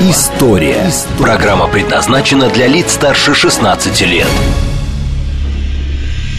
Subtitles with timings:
[0.00, 0.90] История».
[1.18, 4.28] Программа предназначена для лиц старше 16 лет.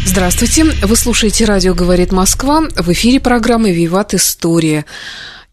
[0.06, 2.62] Здравствуйте, вы слушаете «Радио говорит Москва».
[2.78, 4.14] В эфире программы «Виват.
[4.14, 4.86] История».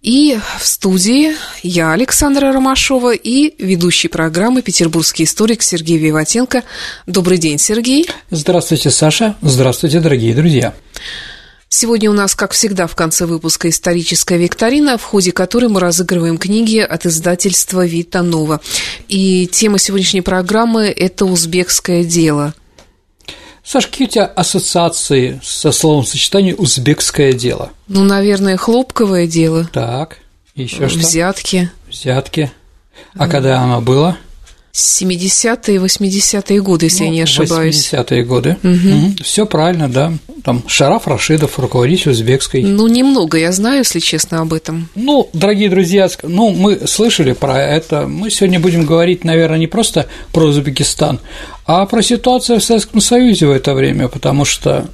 [0.02, 1.32] И в студии
[1.64, 6.62] я, Александра Ромашова, и ведущий программы петербургский историк Сергей Виватенко.
[7.06, 8.08] Добрый день, Сергей.
[8.30, 9.34] Здравствуйте, Саша.
[9.42, 10.74] Здравствуйте, дорогие друзья.
[11.68, 16.38] Сегодня у нас, как всегда, в конце выпуска историческая викторина, в ходе которой мы разыгрываем
[16.38, 18.60] книги от издательства «Вита Нова».
[19.08, 22.54] И тема сегодняшней программы– это «Узбекское дело».
[23.64, 27.72] Саш, какие у тебя ассоциации со словом сочетания «узбекское дело»?
[27.88, 29.68] Ну, наверное, хлопковое дело.
[29.72, 30.18] Так,
[30.54, 31.00] еще что?
[31.00, 31.70] Взятки.
[31.88, 32.52] Взятки.
[33.14, 34.16] А когда оно было?
[34.76, 37.92] 70-е, 80-е годы, если ну, я не ошибаюсь.
[37.92, 38.56] 80-е годы.
[38.62, 38.72] Угу.
[38.72, 39.24] Угу.
[39.24, 40.12] Все правильно, да.
[40.44, 42.62] Там Шараф Рашидов, руководитель узбекской.
[42.62, 44.90] Ну, немного я знаю, если честно, об этом.
[44.94, 48.06] Ну, дорогие друзья, ну, мы слышали про это.
[48.06, 51.20] Мы сегодня будем говорить, наверное, не просто про Узбекистан,
[51.64, 54.88] а про ситуацию в Советском Союзе в это время, потому что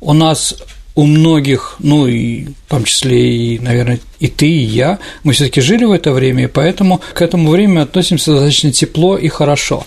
[0.00, 0.56] у нас
[0.94, 5.44] у многих, ну и в том числе и, наверное, и ты, и я, мы все
[5.44, 9.86] таки жили в это время, и поэтому к этому времени относимся достаточно тепло и хорошо.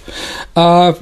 [0.55, 0.95] А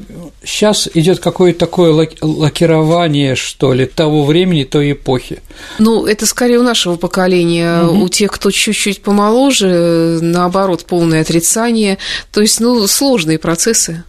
[0.43, 5.41] сейчас идет какое-то такое лакирование, что ли, того времени, той эпохи.
[5.79, 7.83] Ну, это скорее у нашего поколения.
[7.83, 8.05] Угу.
[8.05, 11.99] У тех, кто чуть-чуть помоложе, наоборот, полное отрицание.
[12.31, 14.03] То есть, ну, сложные процессы.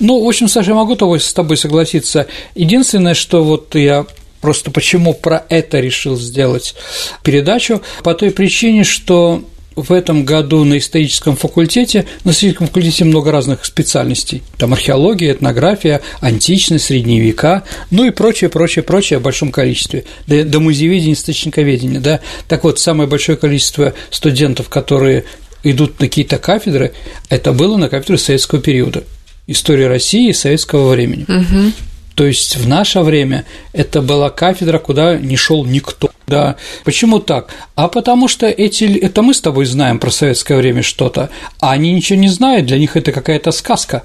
[0.00, 2.26] Ну, в общем, Саша, я могу с тобой согласиться.
[2.54, 4.06] Единственное, что вот я
[4.42, 6.74] Просто почему про это решил сделать
[7.22, 7.80] передачу?
[8.02, 9.44] По той причине, что
[9.76, 14.42] в этом году на историческом факультете, на историческом факультете много разных специальностей.
[14.58, 20.04] Там археология, этнография, античность, средние века, ну и прочее, прочее, прочее в большом количестве.
[20.26, 22.20] До, до музееведения, источниковедения, да.
[22.48, 25.24] Так вот, самое большое количество студентов, которые
[25.62, 26.92] идут на какие-то кафедры,
[27.28, 29.04] это было на кафедре советского периода.
[29.46, 31.24] История России и советского времени.
[31.28, 31.72] Угу.
[32.14, 36.10] То есть в наше время это была кафедра, куда не шел никто.
[36.26, 36.56] Да.
[36.84, 37.48] Почему так?
[37.74, 41.30] А потому что эти, это мы с тобой знаем про советское время что-то,
[41.60, 44.04] а они ничего не знают, для них это какая-то сказка.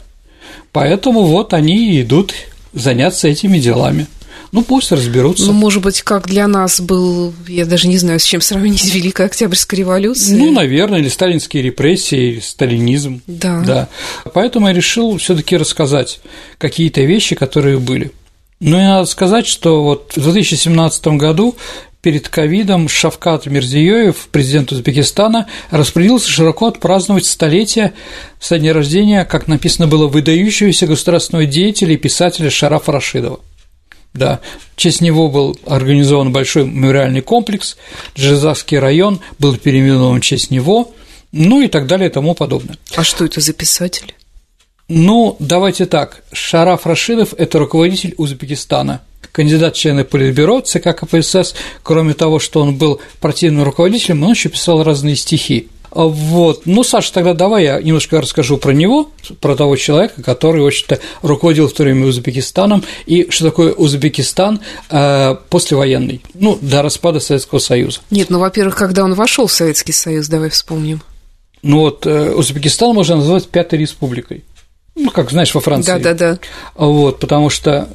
[0.71, 2.33] Поэтому вот они идут
[2.73, 4.07] заняться этими делами.
[4.51, 5.47] Ну, пусть разберутся.
[5.47, 9.25] Ну, может быть, как для нас был, я даже не знаю, с чем сравнить Великая
[9.25, 10.37] Октябрьская революция.
[10.37, 13.21] Ну, наверное, или сталинские репрессии, или сталинизм.
[13.27, 13.61] Да.
[13.65, 13.89] да.
[14.33, 16.19] Поэтому я решил все таки рассказать
[16.57, 18.11] какие-то вещи, которые были.
[18.59, 21.55] Ну и надо сказать, что вот в 2017 году
[22.01, 27.93] перед ковидом Шавкат Мирзиёев, президент Узбекистана, распорядился широко отпраздновать столетие
[28.39, 33.41] со дня рождения, как написано было, выдающегося государственного деятеля и писателя Шарафа Рашидова.
[34.13, 34.39] Да,
[34.75, 37.77] в честь него был организован большой мемориальный комплекс,
[38.15, 40.93] Джезавский район был переименован в честь него,
[41.31, 42.77] ну и так далее и тому подобное.
[42.95, 44.15] А что это за писатель?
[44.87, 46.23] Ну, давайте так.
[46.31, 49.01] Шараф Рашидов– это руководитель Узбекистана,
[49.33, 51.55] кандидат члены Политбюро ЦК КПСС.
[51.83, 55.67] Кроме того, что он был партийным руководителем, он еще писал разные стихи.
[55.91, 56.65] Вот.
[56.65, 59.09] Ну, Саша, тогда давай я немножко расскажу про него,
[59.39, 64.59] про того человека, который, в общем-то, руководил в то время Узбекистаном, и что такое Узбекистан
[64.89, 67.99] э, послевоенный, ну, до распада Советского Союза.
[68.09, 71.01] Нет, ну, во-первых, когда он вошел в Советский Союз, давай вспомним.
[71.63, 74.43] Ну, вот э, Узбекистан можно назвать Пятой Республикой.
[74.95, 75.91] Ну, как знаешь, во Франции.
[75.91, 76.39] Да, да, да.
[76.75, 77.87] Вот, потому что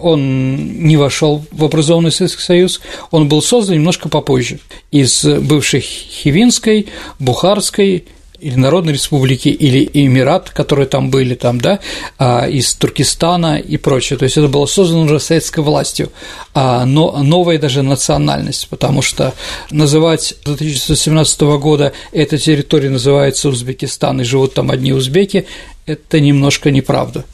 [0.00, 2.80] он не вошел в образованный Советский Союз,
[3.10, 4.58] он был создан немножко попозже
[4.90, 6.86] из бывшей Хивинской,
[7.18, 8.04] Бухарской
[8.40, 11.80] или Народной Республики, или Эмират, которые там были, там, да,
[12.18, 14.18] а, из Туркестана и прочее.
[14.18, 16.10] То есть это было создано уже советской властью,
[16.54, 19.34] а, но новая даже национальность, потому что
[19.70, 25.46] называть с 1917 года эта территория называется Узбекистан, и живут там одни узбеки,
[25.86, 27.24] это немножко неправда.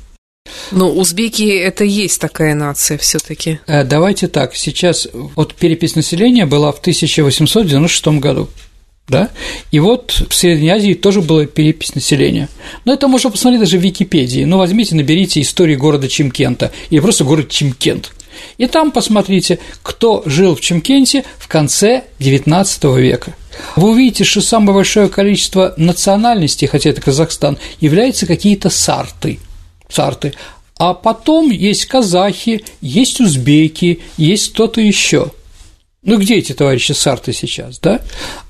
[0.72, 6.46] Но узбеки– это есть такая нация все таки э, Давайте так, сейчас вот перепись населения
[6.46, 8.48] была в 1896 году,
[9.06, 9.30] да,
[9.70, 12.48] и вот в Средней Азии тоже была перепись населения.
[12.84, 14.44] Но это можно посмотреть даже в Википедии.
[14.44, 18.12] Ну, возьмите, наберите историю города Чимкента или просто город Чимкент.
[18.56, 23.34] И там посмотрите, кто жил в Чимкенте в конце XIX века.
[23.76, 29.38] Вы увидите, что самое большое количество национальностей, хотя это Казахстан, являются какие-то сарты–
[29.92, 30.34] сарты,
[30.78, 35.30] А потом есть казахи, есть узбеки, есть кто-то еще.
[36.02, 38.00] Ну, где эти товарищи сарты сейчас, да?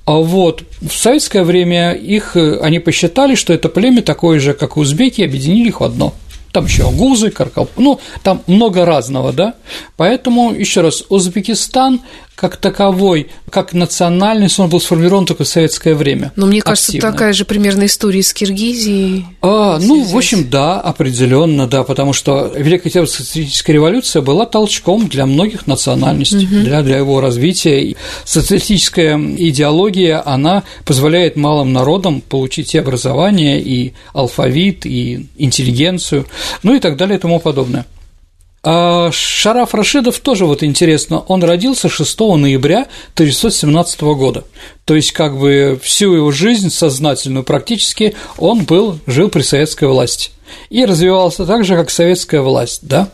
[0.06, 4.76] А вот в советское время их, э, они посчитали, что это племя такое же, как
[4.76, 6.14] и узбеки, объединили их в одно–
[6.52, 9.54] там еще агузы, каркал, ну, там много разного, да,
[9.96, 12.02] поэтому, еще раз, Узбекистан
[12.34, 16.32] как таковой, как национальность, он был сформирован только в советское время.
[16.34, 17.12] Но мне кажется, активно.
[17.12, 19.26] такая же примерно история с Киргизией.
[19.43, 25.08] А, ну, в общем, да, определенно, да, потому что Великая Октябрьская социалистическая революция была толчком
[25.08, 26.64] для многих национальностей, угу.
[26.64, 27.84] для, для его развития.
[27.84, 36.26] И социалистическая идеология, она позволяет малым народам получить и образование, и алфавит, и интеллигенцию,
[36.62, 37.87] ну и так далее и тому подобное.
[38.64, 44.44] А Шараф Рашидов тоже вот интересно, он родился 6 ноября 1917 года,
[44.85, 50.31] то есть как бы всю его жизнь сознательную практически он был, жил при советской власти
[50.70, 53.11] и развивался так же, как советская власть, да.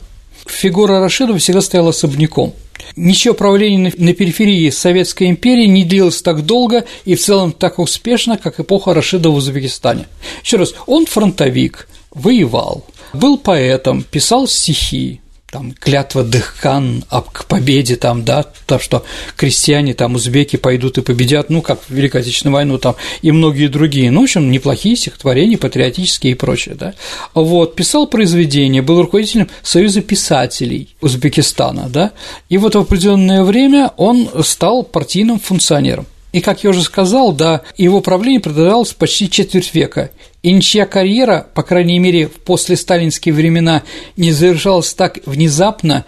[0.47, 2.53] Фигура Рашидова всегда стояла особняком.
[2.97, 8.37] Ничего правления на периферии Советской империи не длилось так долго и в целом так успешно,
[8.37, 10.09] как эпоха Рашидова в Узбекистане.
[10.43, 18.25] Еще раз, он фронтовик, воевал, был поэтом, писал стихи, там клятва Дыхкан к победе там,
[18.25, 19.05] да, то, что
[19.37, 23.69] крестьяне там, узбеки пойдут и победят, ну, как в Великой Отечественную войну там, и многие
[23.69, 26.95] другие, ну, в общем, неплохие стихотворения, патриотические и прочее, да,
[27.33, 32.13] вот, писал произведения, был руководителем Союза писателей Узбекистана, да,
[32.51, 36.07] и вот в определенное время он стал партийным функционером.
[36.33, 40.11] И, как я уже сказал, да, его правление продолжалось почти четверть века,
[40.43, 43.83] и ничья карьера, по крайней мере, в послесталинские времена,
[44.17, 46.05] не завершалась так внезапно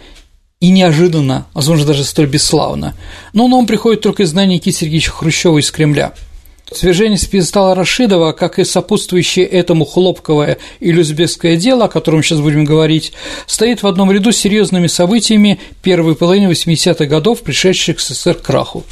[0.59, 2.95] и неожиданно, возможно, даже столь бесславно.
[3.33, 6.13] Но на приходит только знание Никиты Сергеевича Хрущева из Кремля.
[6.71, 12.39] Свержение с Рашидова, как и сопутствующее этому хлопковое или узбекское дело, о котором мы сейчас
[12.39, 13.11] будем говорить,
[13.45, 18.85] стоит в одном ряду с серьезными событиями первой половины 80-х годов, пришедших к СССР краху.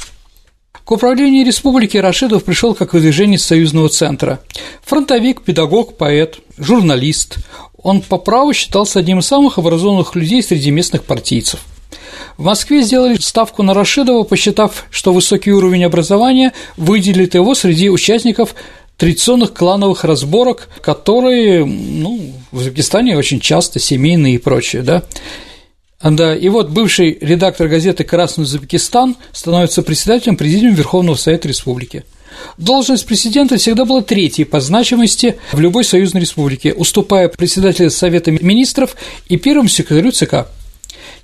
[0.90, 4.40] К управлению республики Рашидов пришел как выдвижение союзного центра.
[4.82, 7.36] Фронтовик, педагог, поэт, журналист.
[7.80, 11.60] Он по праву считался одним из самых образованных людей среди местных партийцев.
[12.36, 18.56] В Москве сделали ставку на Рашидова, посчитав, что высокий уровень образования выделит его среди участников
[18.96, 25.04] традиционных клановых разборок, которые ну, в Узбекистане очень часто семейные и прочее, да.
[26.02, 32.04] Да, и вот бывший редактор газеты «Красный Узбекистан» становится председателем Президиума Верховного Совета Республики.
[32.56, 38.96] Должность президента всегда была третьей по значимости в любой союзной республике, уступая председателю Совета министров
[39.28, 40.46] и первому секретарю ЦК.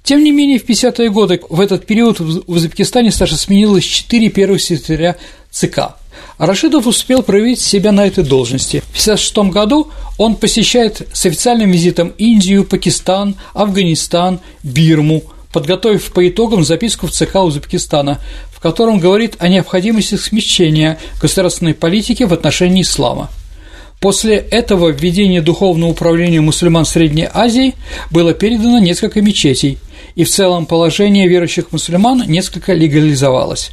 [0.03, 4.63] Тем не менее, в 50-е годы в этот период в Узбекистане старше сменилось четыре первых
[4.63, 5.17] секретаря
[5.51, 5.97] ЦК–
[6.39, 8.83] Рашидов успел проявить себя на этой должности.
[8.93, 15.23] В 1956 году он посещает с официальным визитом Индию, Пакистан, Афганистан, Бирму,
[15.53, 18.21] подготовив по итогам записку в ЦК Узбекистана,
[18.53, 23.31] в котором говорит о необходимости смещения государственной политики в отношении ислама.
[24.01, 27.75] После этого введения духовного управления мусульман Средней Азии
[28.11, 29.79] было передано несколько мечетей,
[30.15, 33.73] и в целом положение верующих мусульман несколько легализовалось.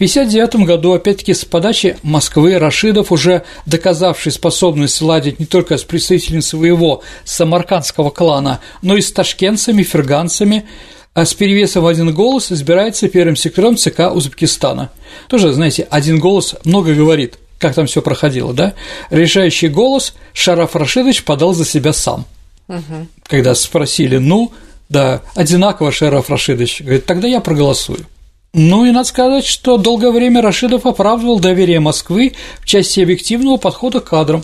[0.00, 6.40] 1959 году, опять-таки, с подачи Москвы Рашидов, уже доказавший способность сладить не только с представителями
[6.40, 10.64] своего самаркандского клана, но и с ташкентцами, ферганцами,
[11.12, 14.90] а с перевесом в один голос избирается первым секретарем ЦК Узбекистана.
[15.28, 18.72] Тоже, знаете, один голос много говорит, как там все проходило, да?
[19.10, 22.24] Решающий голос Шараф Рашидович подал за себя сам.
[22.68, 23.06] Угу.
[23.24, 24.50] Когда спросили, ну,
[24.88, 28.06] да, одинаково Шараф Рашидович, говорит, тогда я проголосую.
[28.54, 34.00] Ну и надо сказать, что долгое время Рашидов оправдывал доверие Москвы в части объективного подхода
[34.00, 34.42] к кадрам.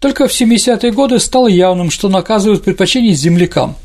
[0.00, 3.76] Только в 70-е годы стало явным, что наказывают предпочтение землякам,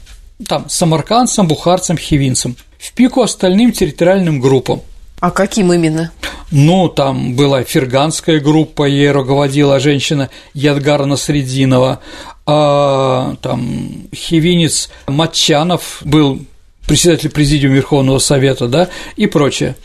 [0.48, 4.82] там, самаркандцам, бухарцам, хивинцам, в пику остальным территориальным группам.
[5.22, 6.12] А каким именно?
[6.50, 12.00] Ну, там была ферганская группа, ей руководила женщина Ядгара Насрединова,
[12.46, 16.40] а там хивинец Матчанов был
[16.88, 19.76] председатель Президиума Верховного Совета, да, и прочее.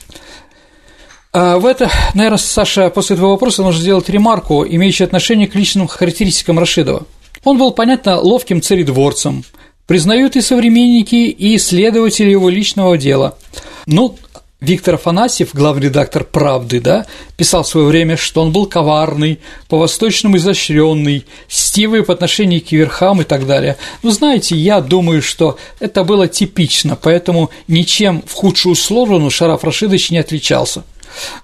[1.35, 5.87] А в это, наверное, Саша, после этого вопроса нужно сделать ремарку, имеющую отношение к личным
[5.87, 7.07] характеристикам Рашидова.
[7.45, 9.45] Он был, понятно, ловким царедворцем,
[9.87, 13.37] признают и современники, и исследователи его личного дела.
[13.85, 14.19] Ну,
[14.61, 20.39] Виктор Афанасьев, главный редактор «Правды», да, писал в свое время, что он был коварный, по-восточному
[20.39, 23.77] изощренный, стивый по отношению к верхам и так далее.
[24.03, 30.11] Ну, знаете, я думаю, что это было типично, поэтому ничем в худшую сторону Шараф Рашидович
[30.11, 30.85] не отличался.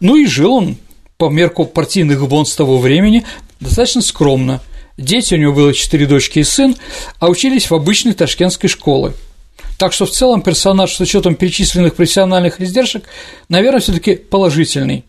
[0.00, 0.76] Ну и жил он,
[1.19, 3.25] по мерку партийных бонс того времени,
[3.61, 4.61] достаточно скромно–
[4.97, 6.76] дети, у него было четыре дочки и сын,
[7.19, 9.14] а учились в обычной ташкентской школе.
[9.82, 13.02] Так что в целом персонаж с учетом перечисленных профессиональных издержек,
[13.48, 15.04] наверное, все таки положительный,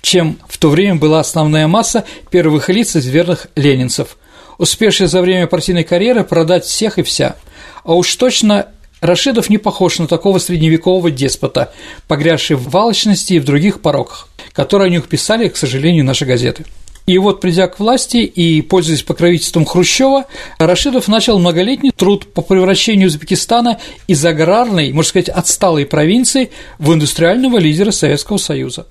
[0.00, 4.16] чем в то время была основная масса первых лиц из верных ленинцев,
[4.56, 7.36] успевших за время партийной карьеры продать всех и вся.
[7.84, 8.68] А уж точно
[9.02, 11.74] Рашидов не похож на такого средневекового деспота,
[12.08, 16.64] погрязший в валочности и в других пороках, которые о них писали, к сожалению, наши газеты.
[17.06, 20.26] И вот, придя к власти и пользуясь покровительством Хрущева,
[20.58, 27.58] Рашидов начал многолетний труд по превращению Узбекистана из аграрной, можно сказать, отсталой провинции в индустриального
[27.58, 28.86] лидера Советского Союза.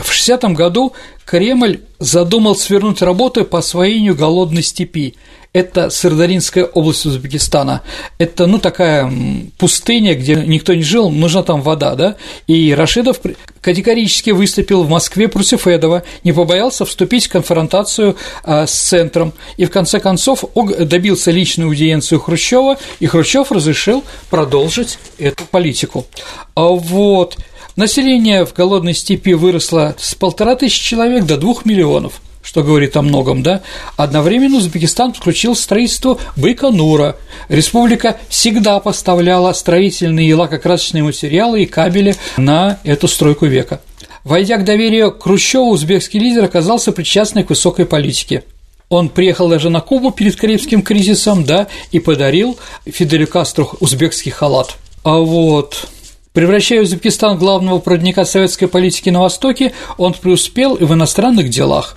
[0.00, 0.94] В 60 году
[1.26, 5.14] Кремль задумал свернуть работы по освоению голодной степи.
[5.52, 7.82] Это Сырдаринская область Узбекистана.
[8.16, 9.12] Это, ну, такая
[9.58, 12.16] пустыня, где никто не жил, нужна там вода, да?
[12.46, 13.20] И Рашидов
[13.60, 19.66] категорически выступил в Москве против этого, не побоялся вступить в конфронтацию а, с центром, и
[19.66, 26.06] в конце концов добился личной аудиенции Хрущева, и Хрущев разрешил продолжить эту политику.
[26.54, 27.36] А вот
[27.76, 33.02] Население в голодной степи выросло с полтора тысячи человек до двух миллионов– что говорит о
[33.02, 33.62] многом, да,
[33.96, 37.16] одновременно Узбекистан подключил строительство Байконура.
[37.48, 43.80] Республика всегда поставляла строительные и лакокрасочные материалы и кабели на эту стройку века.
[44.24, 48.44] Войдя к доверию Хрущеву, узбекский лидер оказался причастный к высокой политике.
[48.88, 54.76] Он приехал даже на Кубу перед Карибским кризисом, да, и подарил Фиделю Кастру узбекский халат.
[55.02, 55.88] А вот
[56.32, 61.96] Превращая Узбекистан в главного проводника советской политики на Востоке, он преуспел и в иностранных делах.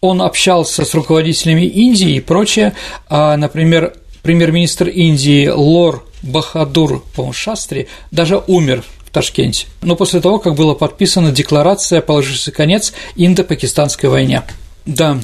[0.00, 2.74] Он общался с руководителями Индии и прочее,
[3.08, 10.38] а, например, премьер-министр Индии Лор Бахадур по Шастри даже умер в Ташкенте, но после того,
[10.38, 14.42] как была подписана декларация, положившая конец Индо-Пакистанской войне.
[14.86, 15.20] Да,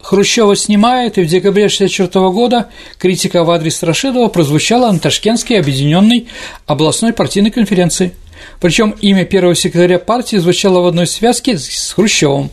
[0.00, 6.28] Хрущева снимает, и в декабре 1964 года критика в адрес Рашидова прозвучала на Ташкентской объединенной
[6.66, 8.12] областной партийной конференции.
[8.60, 12.50] Причем имя первого секретаря партии звучало в одной связке с Хрущевым.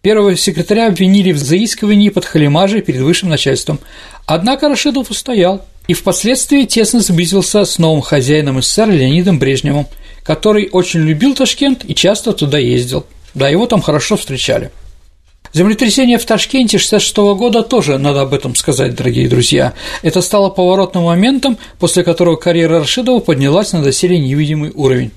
[0.00, 3.80] Первого секретаря обвинили в заискивании под халимажей перед высшим начальством.
[4.26, 9.86] Однако Рашидов устоял и впоследствии тесно сблизился с новым хозяином СССР Леонидом Брежневым,
[10.22, 13.06] который очень любил Ташкент и часто туда ездил.
[13.34, 14.70] Да, его там хорошо встречали.
[15.54, 19.72] Землетрясение в Ташкенте 1966 года тоже надо об этом сказать, дорогие друзья.
[20.02, 25.12] Это стало поворотным моментом, после которого карьера Рашидова поднялась на доселе невидимый уровень.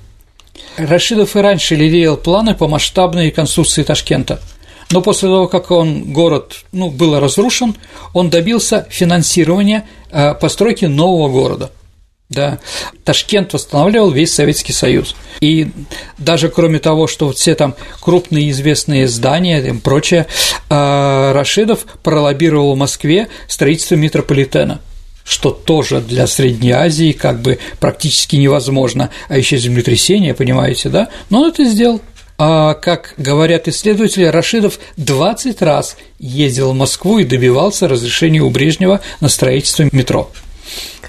[0.76, 4.40] Рашидов и раньше лелеял планы по масштабной реконструкции Ташкента–
[4.90, 7.76] но после того, как он, город ну, был разрушен,
[8.14, 11.70] он добился финансирования э, постройки нового города.
[12.28, 12.58] Да,
[13.04, 15.16] Ташкент восстанавливал весь Советский Союз.
[15.40, 15.68] И
[16.18, 20.26] даже кроме того, что все там крупные известные здания и прочее,
[20.68, 24.80] э, Рашидов пролоббировал в Москве строительство метрополитена
[25.24, 31.08] что тоже для Средней Азии как бы практически невозможно, а еще землетрясение, понимаете, да?
[31.28, 32.00] Но он это сделал.
[32.38, 39.00] А, как говорят исследователи, Рашидов 20 раз ездил в Москву и добивался разрешения у Брежнева
[39.20, 40.30] на строительство метро.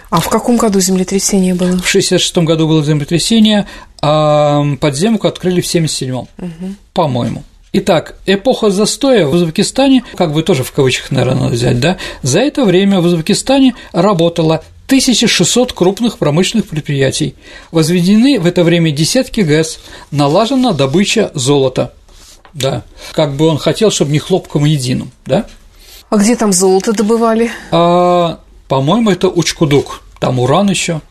[0.10, 1.68] А в каком году землетрясение было?
[1.68, 3.68] В 1966 году было землетрясение,
[4.02, 6.76] а подземку открыли в 1977, угу.
[6.94, 7.44] по-моему.
[7.72, 12.40] Итак, эпоха застоя в Узбекистане, как бы тоже в кавычках, наверное, надо взять, да, за
[12.40, 17.36] это время в Узбекистане работало 1600 крупных промышленных предприятий,
[17.72, 21.94] возведены в это время десятки ГЭС, налажена добыча золота.
[22.56, 25.46] Да, как бы он хотел, чтобы не хлопком единым, да?
[26.10, 27.52] А где там золото добывали?
[27.70, 28.40] А,
[28.70, 30.04] по-моему, это Учкудук.
[30.20, 31.02] Там уран еще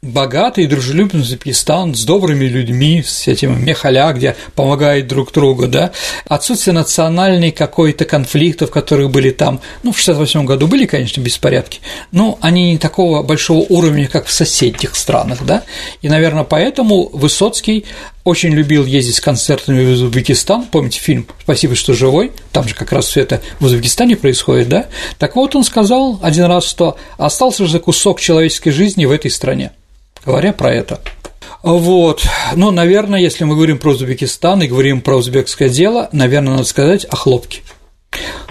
[0.00, 5.90] богатый и дружелюбный Узбекистан с добрыми людьми, с этим мехаля, где помогают друг другу, да,
[6.28, 11.80] отсутствие национальной какой-то конфликтов, которые были там, ну, в 68 году были, конечно, беспорядки,
[12.12, 15.64] но они не такого большого уровня, как в соседних странах, да,
[16.00, 17.84] и, наверное, поэтому Высоцкий
[18.28, 22.92] очень любил ездить с концертами в Узбекистан, помните фильм «Спасибо, что живой», там же как
[22.92, 24.86] раз все это в Узбекистане происходит, да,
[25.18, 29.72] так вот он сказал один раз, что остался же кусок человеческой жизни в этой стране
[30.28, 31.00] говоря про это.
[31.62, 32.22] Вот,
[32.54, 37.04] ну, наверное, если мы говорим про Узбекистан и говорим про узбекское дело, наверное, надо сказать
[37.06, 37.62] о хлопке.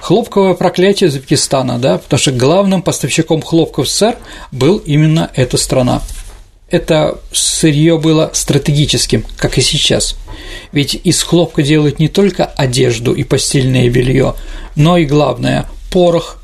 [0.02, 4.18] Хлопковое проклятие Узбекистана, да, потому что главным поставщиком хлопка в СССР
[4.52, 6.02] был именно эта страна.
[6.70, 10.18] Это сырье было стратегическим, как и сейчас.
[10.72, 14.36] Ведь из хлопка делают не только одежду и постельное белье,
[14.76, 16.42] но и главное– порох,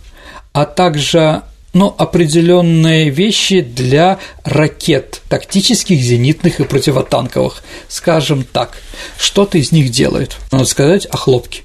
[0.54, 8.78] а также но определенные вещи для ракет, тактических, зенитных и противотанковых, скажем так.
[9.18, 10.38] Что-то из них делают.
[10.52, 11.64] Надо сказать о хлопке.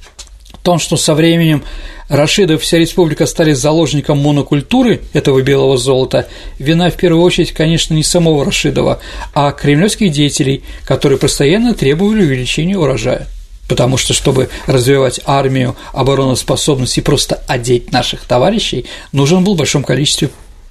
[0.62, 1.62] том, что со временем
[2.09, 6.27] Рашидов вся республика стали заложником монокультуры этого белого золота,
[6.59, 9.00] вина в первую очередь, конечно, не самого Рашидова,
[9.35, 13.27] а кремлевских деятелей, которые постоянно требовали увеличения урожая.
[13.69, 19.85] Потому что, чтобы развивать армию, обороноспособность и просто одеть наших товарищей, нужен был в большом
[19.85, 20.31] количестве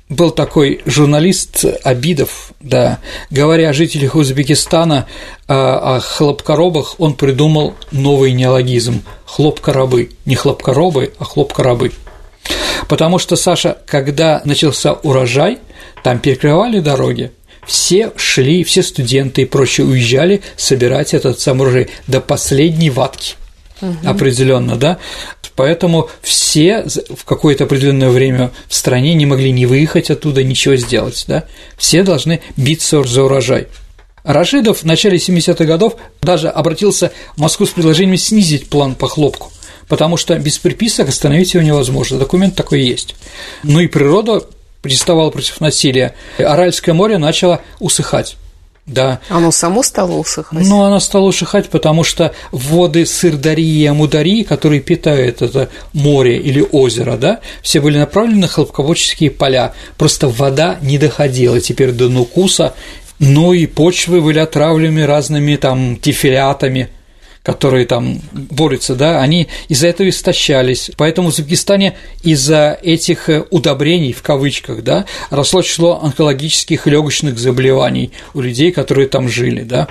[0.10, 3.00] был такой журналист Абидов, да,
[3.30, 5.08] говоря о жителях Узбекистана,
[5.48, 11.92] о хлопкоробах, он придумал новый неологизм– хлопкоробы, не хлопкоробы, а хлопкоробы.
[12.88, 15.60] Потому что, Саша, когда начался урожай,
[16.04, 17.32] там перекрывали дороги,
[17.66, 23.36] все шли, все студенты и прочие уезжали собирать этот сам урожай до последней ватки
[23.82, 23.96] угу.
[24.06, 24.98] определенно, да.
[25.56, 31.26] Поэтому все в какое-то определенное время в стране не могли ни выехать оттуда, ничего сделать,
[31.28, 31.46] да.
[31.78, 33.68] Все должны биться за урожай.
[34.24, 39.52] Рашидов в начале 70-х годов даже обратился в Москву с предложением снизить план по хлопку,
[39.88, 43.16] потому что без приписок остановить его невозможно, документ такой есть.
[43.64, 44.44] Ну и природа
[44.82, 48.38] приставала против насилия, Аральское море начало усыхать.
[48.88, 49.20] Да.
[49.30, 50.66] Оно само стало усыхать?
[50.66, 56.66] Ну, оно стало усыхать, потому что воды Сырдарии и Амударии, которые питают это море или
[56.72, 59.74] озеро, да, все были направлены на хлопководческие поля.
[59.98, 62.74] Просто вода не доходила теперь до Нукуса,
[63.20, 66.90] ну и почвы были отравлены разными там тифилятами,
[67.48, 70.92] которые там борются, да, они из-за этого истощались.
[70.98, 77.40] Поэтому в Узбекистане из-за этих э, удобрений, в кавычках, да, росло число онкологических и легочных
[77.40, 79.88] заболеваний у людей, которые там жили, да.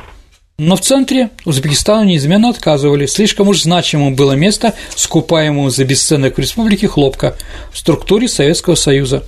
[0.58, 6.38] Но в центре Узбекистана неизменно отказывали, слишком уж значимым было место, скупаемого за бесценок в
[6.38, 7.38] республике хлопка
[7.72, 9.24] в структуре Советского Союза.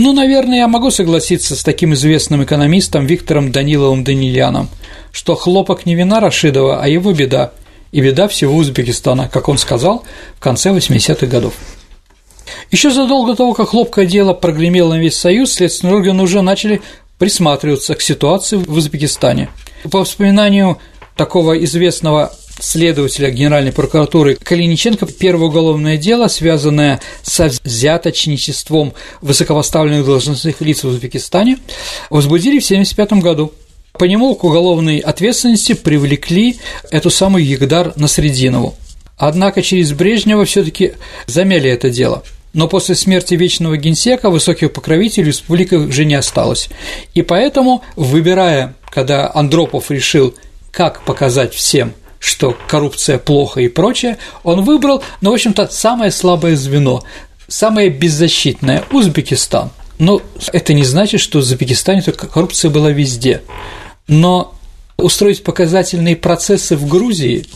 [0.00, 4.68] Ну, наверное, я могу согласиться с таким известным экономистом Виктором Даниловым Данильяном,
[5.10, 7.50] что хлопок не вина Рашидова, а его беда,
[7.90, 10.04] и беда всего Узбекистана, как он сказал
[10.36, 11.54] в конце 80-х годов.
[12.70, 16.80] Еще задолго до того, как хлопкое дело прогремело на весь Союз, следственные органы уже начали
[17.18, 19.48] присматриваться к ситуации в Узбекистане.
[19.90, 20.78] По воспоминанию
[21.16, 30.84] такого известного следователя Генеральной прокуратуры Калиниченко первое уголовное дело, связанное со взяточничеством высокопоставленных должностных лиц
[30.84, 31.58] в Узбекистане,
[32.10, 33.52] возбудили в 1975 году.
[33.92, 36.58] По нему к уголовной ответственности привлекли
[36.90, 38.76] эту самую Егдар Насрединову.
[39.16, 40.92] Однако через Брежнева все таки
[41.26, 42.22] замяли это дело–
[42.54, 46.70] но после смерти вечного генсека высоких покровителей республика уже не осталось.
[47.14, 50.34] И поэтому, выбирая, когда Андропов решил,
[50.72, 56.56] как показать всем– что коррупция плохо и прочее, он выбрал, ну, в общем-то, самое слабое
[56.56, 57.02] звено,
[57.46, 59.70] самое беззащитное– Узбекистан.
[59.98, 63.42] Но это не значит, что в Узбекистане только коррупция была везде.
[64.06, 64.54] Но
[64.96, 67.46] устроить показательные процессы в Грузии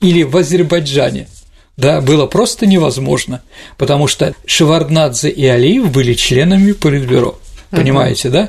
[0.00, 1.28] или в Азербайджане
[1.76, 3.42] да, было просто невозможно,
[3.78, 7.38] потому что Шеварднадзе и Алиев были членами Политбюро,
[7.70, 8.32] понимаете, uh-huh.
[8.32, 8.48] да?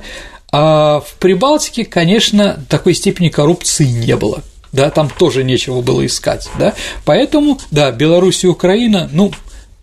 [0.52, 6.49] А в Прибалтике, конечно, такой степени коррупции не было да, там тоже нечего было искать,
[6.57, 6.73] да,
[7.05, 9.31] поэтому, да, Беларусь и Украина, ну,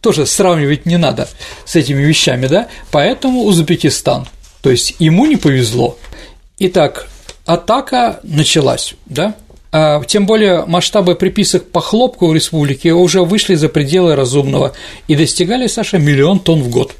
[0.00, 1.28] тоже сравнивать не надо
[1.64, 4.26] с этими вещами, да, поэтому Узбекистан,
[4.62, 5.98] то есть ему не повезло.
[6.58, 7.08] Итак,
[7.44, 9.34] атака началась, да,
[9.70, 14.74] а, тем более масштабы приписок по хлопку в республике уже вышли за пределы разумного
[15.08, 16.94] и достигали, Саша, миллион тонн в год.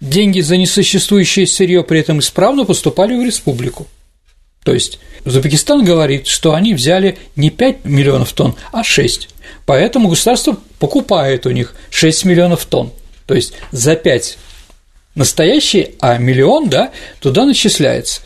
[0.00, 3.86] Деньги за несуществующее сырье при этом исправно поступали в республику.
[4.62, 9.28] То есть Узбекистан говорит, что они взяли не 5 миллионов тонн, а 6.
[9.66, 12.92] Поэтому государство покупает у них 6 миллионов тонн.
[13.26, 14.38] То есть за 5
[15.16, 18.20] настоящий, а миллион, да, туда начисляется.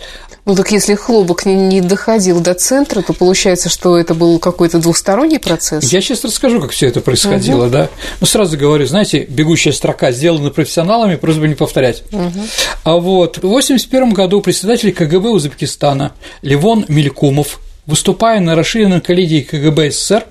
[0.46, 4.78] Ну так если хлопок не, не доходил до центра, то получается, что это был какой-то
[4.78, 5.92] двухсторонний процесс.
[5.92, 7.72] Я сейчас расскажу, как все это происходило, угу.
[7.72, 7.88] да.
[8.20, 12.02] Ну сразу говорю, знаете, бегущая строка сделана профессионалами, просьба не повторять.
[12.10, 12.40] Угу.
[12.84, 19.90] А вот в 1981 году председатель КГБ Узбекистана Левон Мелькумов, выступая на расширенной коллегии КГБ
[19.90, 20.24] СССР,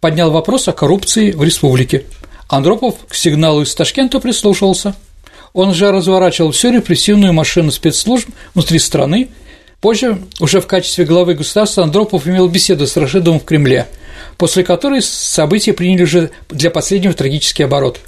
[0.00, 2.04] поднял вопрос о коррупции в республике.
[2.48, 4.94] Андропов к сигналу из Ташкента прислушался.
[5.52, 9.28] Он же разворачивал всю репрессивную машину спецслужб внутри страны
[9.80, 13.86] Позже, уже в качестве главы государства, Андропов имел беседу с Рашидовым в Кремле,
[14.36, 17.98] после которой события приняли уже для последнего трагический оборот.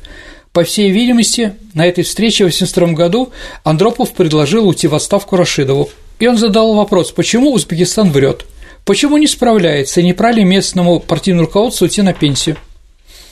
[0.53, 3.33] По всей видимости, на этой встрече в 1982 году
[3.65, 5.89] Андропов предложил уйти в отставку Рашидову.
[6.19, 8.45] И он задал вопрос, почему Узбекистан врет,
[8.85, 12.59] почему не справляется, и не пора ли местному партийному руководству уйти на пенсию.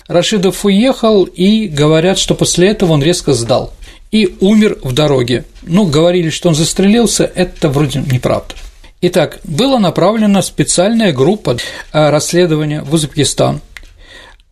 [0.08, 3.74] Рашидов уехал, и говорят, что после этого он резко сдал
[4.10, 5.44] и умер в дороге.
[5.62, 8.54] Ну, говорили, что он застрелился, это вроде неправда.
[9.02, 11.56] Итак, была направлена специальная группа
[11.92, 13.62] э, расследования в Узбекистан.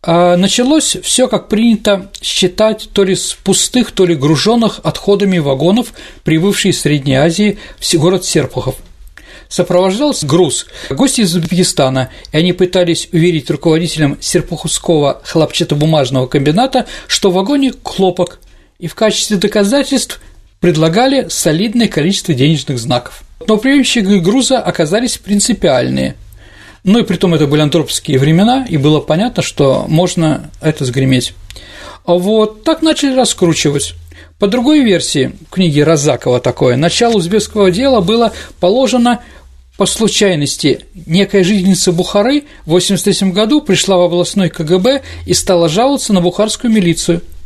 [0.01, 5.93] А началось все, как принято считать, то ли с пустых, то ли груженных отходами вагонов,
[6.23, 8.75] прибывшие из Средней Азии в город Серпухов.
[9.49, 17.33] Сопровождался груз гости из Узбекистана, и они пытались уверить руководителям Серпуховского хлопчатобумажного комбината, что в
[17.33, 18.39] вагоне хлопок,
[18.79, 20.19] и в качестве доказательств
[20.59, 23.23] предлагали солидное количество денежных знаков.
[23.47, 26.15] Но приемщики груза оказались принципиальные–
[26.83, 31.33] ну и при том это были антропские времена, и было понятно, что можно это сгреметь.
[32.05, 33.95] Вот так начали раскручивать.
[34.39, 39.19] По другой версии книги Розакова такое, начало узбекского дела было положено
[39.75, 40.85] по случайности.
[41.05, 46.71] Некая жительница Бухары в 1983 году пришла в областной КГБ и стала жаловаться на бухарскую
[46.71, 47.38] милицию, а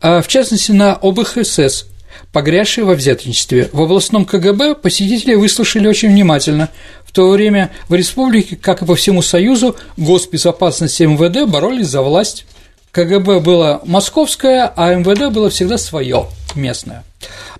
[0.00, 1.86] в частности на ОБХСС–
[2.32, 3.68] погрязшие во взяточничестве.
[3.72, 6.68] В областном КГБ посетители выслушали очень внимательно.
[7.04, 12.02] В то время в республике, как и по всему Союзу, госбезопасность и МВД боролись за
[12.02, 12.46] власть.
[12.92, 17.04] КГБ было московское, а МВД было всегда свое местное.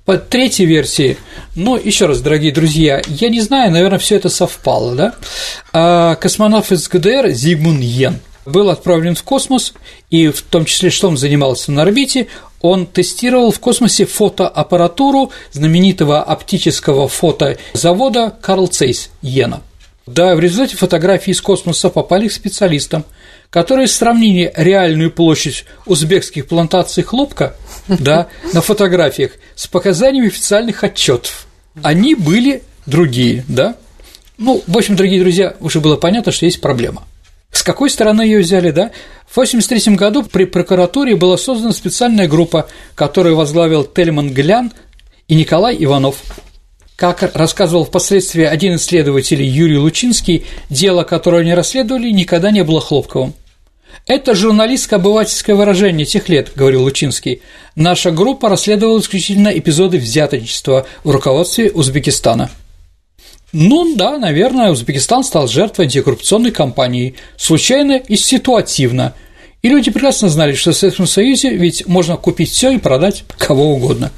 [0.05, 1.19] По третьей версии,
[1.55, 5.15] ну, еще раз, дорогие друзья, я не знаю, наверное, все это совпало, да?
[5.73, 9.75] А космонавт из ГДР Зигмунд Йен был отправлен в космос,
[10.11, 12.29] и в том числе, что он занимался на орбите,
[12.61, 19.63] он тестировал в космосе фотоаппаратуру знаменитого оптического фотозавода Карл Цейс Йена.
[20.07, 23.05] Да, в результате фотографии из космоса попали к специалистам,
[23.51, 27.57] которые сравнили реальную площадь узбекских плантаций хлопка
[27.87, 31.47] да, на фотографиях с показаниями официальных отчетов.
[31.83, 33.77] Они были другие, да?
[34.39, 37.05] Ну, в общем, дорогие друзья, уже было понятно, что есть проблема–
[37.53, 38.91] с какой стороны ее взяли, да?
[39.27, 44.73] В 1983 году при прокуратуре была создана специальная группа, которую возглавил Тельман Глян
[45.29, 46.23] и Николай Иванов.
[46.97, 53.35] Как рассказывал впоследствии один исследователь Юрий Лучинский, дело, которое они расследовали, никогда не было хлопковым.
[54.07, 57.43] «Это журналистско-обывательское выражение тех лет»,– говорил Лучинский.
[57.77, 62.51] «Наша группа расследовала исключительно эпизоды взяточничества в руководстве Узбекистана».
[63.53, 69.15] Ну да, наверное, Узбекистан стал жертвой антикоррупционной кампании, случайно и ситуативно.
[69.63, 73.73] И люди прекрасно знали, что в Советском Союзе ведь можно купить все и продать кого
[73.73, 74.13] угодно.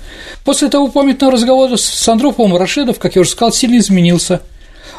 [0.45, 4.43] После того памятного разговора с Андроповым Рашидов, как я уже сказал, сильно изменился.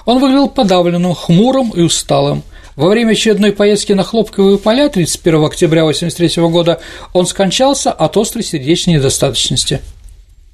[0.06, 2.44] Он выглядел подавленным, хмурым и усталым.
[2.76, 6.80] Во время очередной поездки на хлопковые поля 31 октября 1983 года
[7.13, 9.82] он скончался от острой сердечной недостаточности.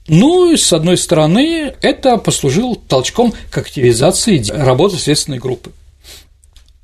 [0.08, 5.72] Ну, с одной стороны, это послужило толчком к активизации работы следственной группы.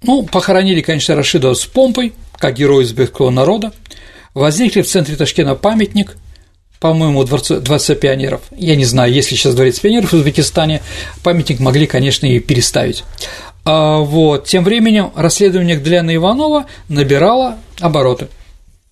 [0.02, 3.72] Ну, похоронили, конечно, Рашидова с помпой, как герой узбекского народа.
[4.34, 6.18] Возникли в центре Ташкента памятник,
[6.82, 8.42] по-моему, дворце, Дворце пионеров.
[8.58, 10.82] Я не знаю, есть ли сейчас Дворец пионеров в Узбекистане.
[11.24, 13.06] Памятник могли, конечно, и переставить.
[13.64, 18.28] А вот, тем временем расследование Гляна Иванова набирало обороты.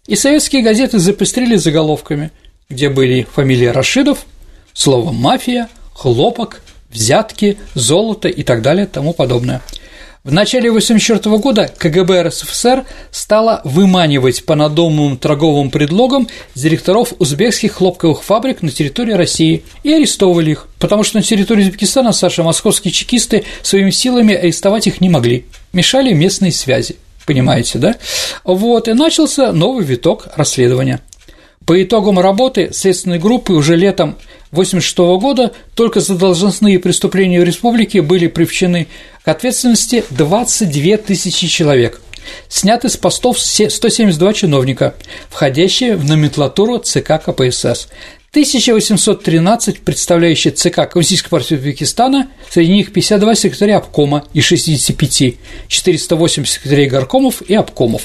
[0.08, 2.32] И советские газеты запестрили заголовками–
[2.72, 4.26] где были фамилии Рашидов,
[4.74, 9.62] слово «мафия», «хлопок», «взятки», «золото» и так далее, тому подобное.
[10.24, 18.24] В начале 1984 года КГБ РСФСР стало выманивать по надуманным торговым предлогам директоров узбекских хлопковых
[18.24, 23.46] фабрик на территории России и арестовывали их, потому что на территории Узбекистана Саша московские чекисты
[23.64, 26.98] своими силами арестовать их не могли, мешали местные связи
[27.32, 27.96] понимаете, да?
[28.44, 31.00] Вот, и начался новый виток расследования.
[31.66, 34.18] По итогам работы следственной группы уже летом
[34.52, 38.88] 1986 года только за должностные преступления в республике были привлечены
[39.24, 42.02] к ответственности 22 тысячи человек.
[42.50, 44.96] Сняты с постов 172 чиновника,
[45.30, 47.88] входящие в номенклатуру ЦК КПСС.
[48.32, 55.36] 1813 представляющие ЦК Коммунистической партии Узбекистана, среди них 52 секретаря обкома из 65,
[55.68, 58.04] 408 секретарей горкомов и обкомов.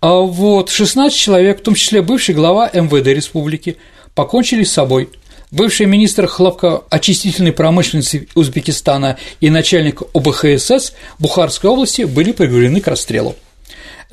[0.00, 3.76] А вот 16 человек, в том числе бывший глава МВД республики,
[4.16, 5.08] покончили с собой.
[5.52, 13.36] Бывший министр хлопкоочистительной промышленности Узбекистана и начальник ОБХСС Бухарской области были приговорены к расстрелу.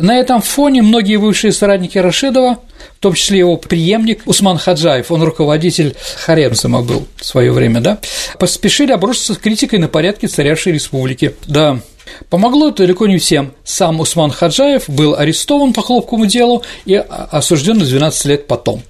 [0.01, 2.57] На этом фоне многие бывшие соратники Рашидова,
[2.97, 7.99] в том числе его преемник Усман Хаджаев, он руководитель Харемзама был в свое время, да,
[8.39, 11.35] поспешили обрушиться с критикой на порядке царявшей республики.
[11.45, 11.79] Да,
[12.29, 13.53] Помогло это далеко не всем.
[13.63, 18.83] Сам Усман Хаджаев был арестован по хлопковому делу и осужден на 12 лет потом.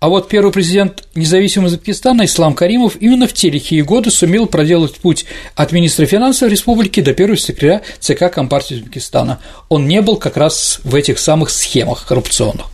[0.00, 4.94] А вот первый президент независимого Узбекистана Ислам Каримов именно в те лихие годы сумел проделать
[4.94, 9.40] путь от министра финансов республики до первого секретаря ЦК Компартии Узбекистана.
[9.68, 12.66] Он не был как раз в этих самых схемах коррупционных.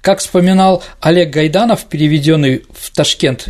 [0.00, 3.48] Как вспоминал Олег Гайданов, переведенный в Ташкент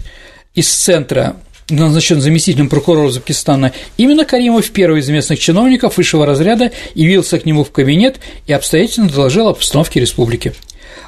[0.55, 1.37] из центра
[1.69, 7.63] назначен заместителем прокурора Узбекистана, именно Каримов, первый из местных чиновников высшего разряда, явился к нему
[7.63, 10.55] в кабинет и обстоятельно доложил об обстановке республики.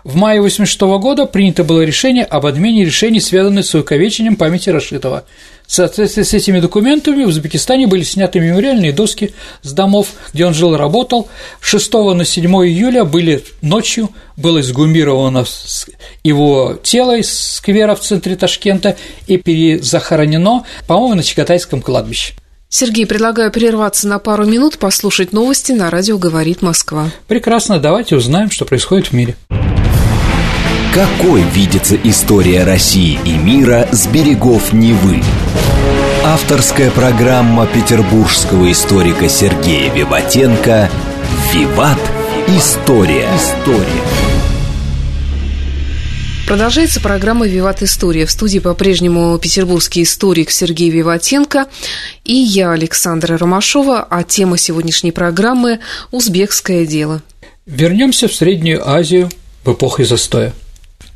[0.03, 5.25] В мае 1986 года принято было решение об отмене решений, связанных с увековечением памяти Рашидова.
[5.67, 10.55] В соответствии с этими документами в Узбекистане были сняты мемориальные доски с домов, где он
[10.55, 11.29] жил и работал.
[11.61, 15.45] 6 на 7 июля были ночью, было сгумировано
[16.25, 22.35] его тело из сквера в центре Ташкента и перезахоронено, по-моему, на Чагатайском кладбище.
[22.69, 27.11] Сергей, предлагаю прерваться на пару минут, послушать новости на радио «Говорит Москва».
[27.27, 29.37] Прекрасно, давайте узнаем, что происходит в мире.
[30.93, 35.23] Какой видится история России и мира с берегов Невы?
[36.25, 40.91] Авторская программа петербургского историка Сергея Виватенко
[41.55, 42.01] «Виват.
[42.49, 43.29] История».
[43.37, 44.03] История.
[46.49, 48.27] Продолжается программа «Виват История».
[48.27, 51.67] В студии по-прежнему петербургский историк Сергей Виватенко
[52.25, 55.79] и я, Александра Ромашова, а тема сегодняшней программы–
[56.11, 57.23] «Узбекское дело».
[57.65, 59.31] Вернемся в Среднюю Азию
[59.65, 60.53] в эпоху застоя.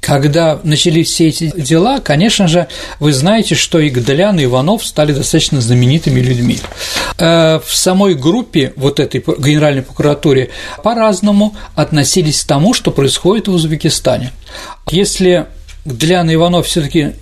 [0.04, 2.68] Когда начались все эти дела, конечно же,
[3.00, 6.58] вы знаете, что и Гдалян, и Иванов стали достаточно знаменитыми людьми.
[7.16, 10.50] Э, в самой группе, вот этой Генеральной прокуратуре,
[10.82, 14.32] по-разному относились к тому, что происходит в Узбекистане.
[14.90, 15.46] Если
[15.86, 17.12] Гдалян и Иванов все таки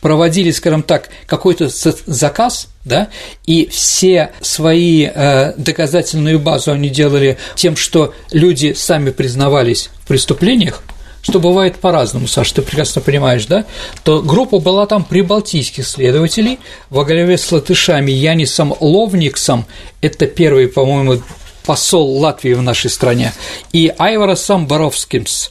[0.00, 3.08] проводили, скажем так, какой-то заказ, да,
[3.44, 10.82] и все свои э, доказательную базу они делали тем, что люди сами признавались в преступлениях,
[11.22, 13.64] что бывает по-разному, Саша, ты прекрасно понимаешь, да,
[14.04, 16.58] то группа была там прибалтийских следователей
[16.90, 19.64] во главе с латышами Янисом Ловниксом,
[20.00, 21.22] это первый, по-моему,
[21.64, 23.32] посол Латвии в нашей стране,
[23.72, 25.50] и Айваросом Боровскимс.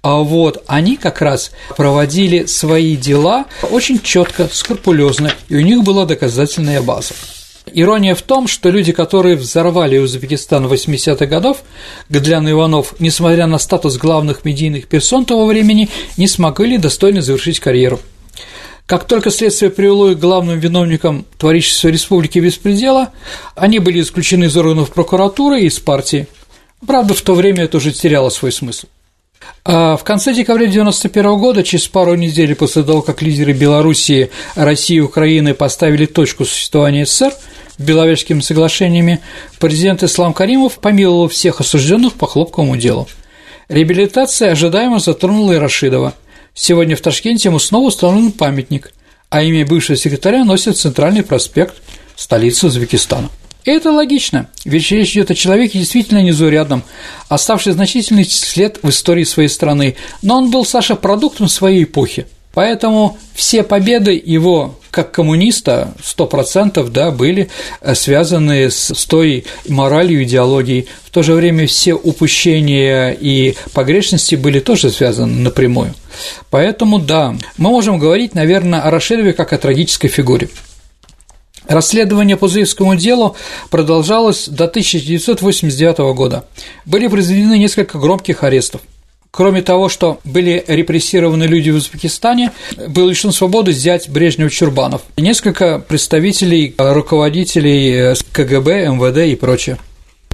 [0.00, 6.06] А вот они как раз проводили свои дела очень четко, скрупулезно, и у них была
[6.06, 7.14] доказательная база.
[7.72, 11.62] Ирония в том, что люди, которые взорвали Узбекистан в 80-х годов,
[12.08, 18.00] Гадлян Иванов, несмотря на статус главных медийных персон того времени, не смогли достойно завершить карьеру.
[18.86, 23.12] Как только следствие привело их главным виновникам творчества республики беспредела,
[23.54, 26.26] они были исключены из органов прокуратуры и из партии.
[26.86, 28.86] Правда, в то время это уже теряло свой смысл.
[29.64, 34.96] А в конце декабря 1991 года, через пару недель после того, как лидеры Белоруссии, России
[34.96, 37.34] и Украины поставили точку существования СССР,
[37.78, 39.20] Беловежскими соглашениями,
[39.60, 43.08] президент Ислам Каримов помиловал всех осужденных по хлопковому делу.
[43.68, 46.14] Реабилитация ожидаемо затронула и Рашидова.
[46.54, 48.92] Сегодня в Ташкенте ему снова установлен памятник,
[49.30, 51.76] а имя бывшего секретаря носит Центральный проспект
[52.16, 53.30] столицы Узбекистана.
[53.64, 56.82] И это логично, ведь речь идет о человеке действительно незаурядном,
[57.28, 63.18] оставший значительный след в истории своей страны, но он был, Саша, продуктом своей эпохи– Поэтому
[63.34, 70.88] все победы его как коммуниста 100% да, были э, связаны с, с той моралью, идеологией.
[71.04, 75.94] В то же время все упущения и погрешности были тоже связаны напрямую.
[76.50, 80.48] Поэтому, да, мы можем говорить, наверное, о Рашидове как о трагической фигуре.
[81.66, 83.36] Расследование по Зуевскому делу
[83.70, 86.46] продолжалось до 1989 года.
[86.86, 88.80] Были произведены несколько громких арестов–
[89.38, 92.50] Кроме того, что были репрессированы люди в Узбекистане,
[92.88, 99.78] был лишен свободы зять Брежнев Чурбанов, несколько представителей, руководителей КГБ, МВД и прочее.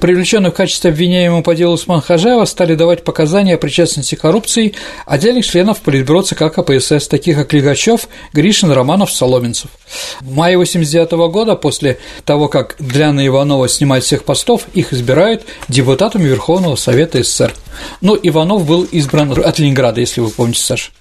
[0.05, 4.75] Привлеченные в качестве обвиняемого по делу Усман Хажаева стали давать показания о причастности к коррупции
[5.07, 9.71] отдельных членов Политбюро ЦК КПСС, таких как Лигачев, Гришин, Романов, Соломенцев.
[10.21, 16.25] В мае 1989 года, после того, как Гляна Иванова снимает всех постов, их избирают депутатами
[16.25, 17.55] Верховного Совета СССР.
[18.01, 20.91] Ну, Иванов был избран от Ленинграда, если вы помните, Саша.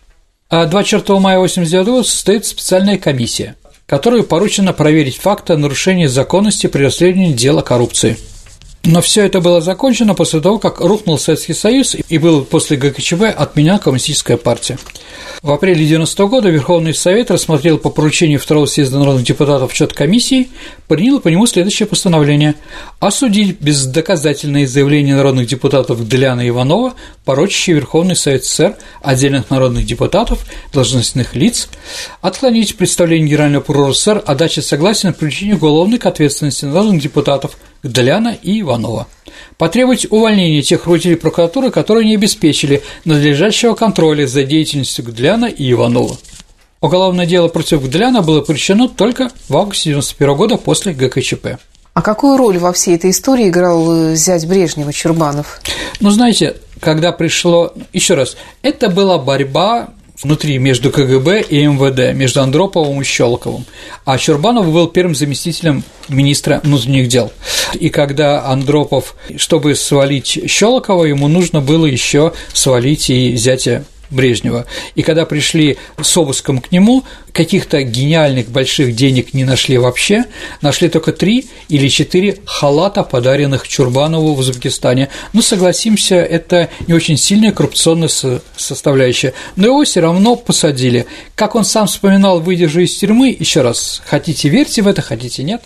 [0.48, 6.84] А 24 мая 1989 года состоит специальная комиссия, которой поручено проверить факты нарушения законности при
[6.84, 8.16] расследовании дела коррупции–
[8.84, 13.22] но все это было закончено после того, как рухнул Советский Союз и был после ГКЧП
[13.36, 14.78] отменена Коммунистическая партия.
[15.42, 20.48] В апреле 90 года Верховный Совет рассмотрел по поручению Второго съезда народных депутатов отчет комиссии,
[20.86, 22.54] принял по нему следующее постановление–
[23.00, 26.94] осудить бездоказательные заявления народных депутатов Деляна Иванова,
[27.24, 31.68] порочащие Верховный Совет СССР, отдельных народных депутатов, должностных лиц,
[32.20, 37.56] отклонить представление Генерального прокурора СССР о даче согласия на привлечение уголовной к ответственности народных депутатов
[37.84, 39.06] Гдаляна и Иванова
[39.58, 46.16] потребовать увольнения тех руководителей прокуратуры, которые не обеспечили надлежащего контроля за деятельностью Гдляна и Иванова.
[46.80, 51.58] Уголовное дело против Гдляна было причинено только в августе 1991 года после ГКЧП.
[51.94, 55.60] А какую роль во всей этой истории играл э, зять Брежнева Чурбанов?
[56.00, 59.90] Ну, знаете, когда пришло, еще раз, это была борьба
[60.22, 63.64] внутри между КГБ и МВД, между Андроповым и Щелоковым.
[64.04, 67.32] А Чурбанов был первым заместителем министра внутренних дел.
[67.74, 74.66] И когда Андропов, чтобы свалить Щелокова, ему нужно было еще свалить и зятя Брежнева.
[74.94, 80.24] И когда пришли с обыском к нему, каких-то гениальных больших денег не нашли вообще,
[80.62, 85.08] нашли только три или четыре халата, подаренных Чурбанову в Узбекистане.
[85.32, 88.08] Ну, согласимся, это не очень сильная коррупционная
[88.56, 91.06] составляющая, но его все равно посадили.
[91.34, 95.42] Как он сам вспоминал, выйдя же из тюрьмы, еще раз, хотите верьте в это, хотите
[95.42, 95.60] нет.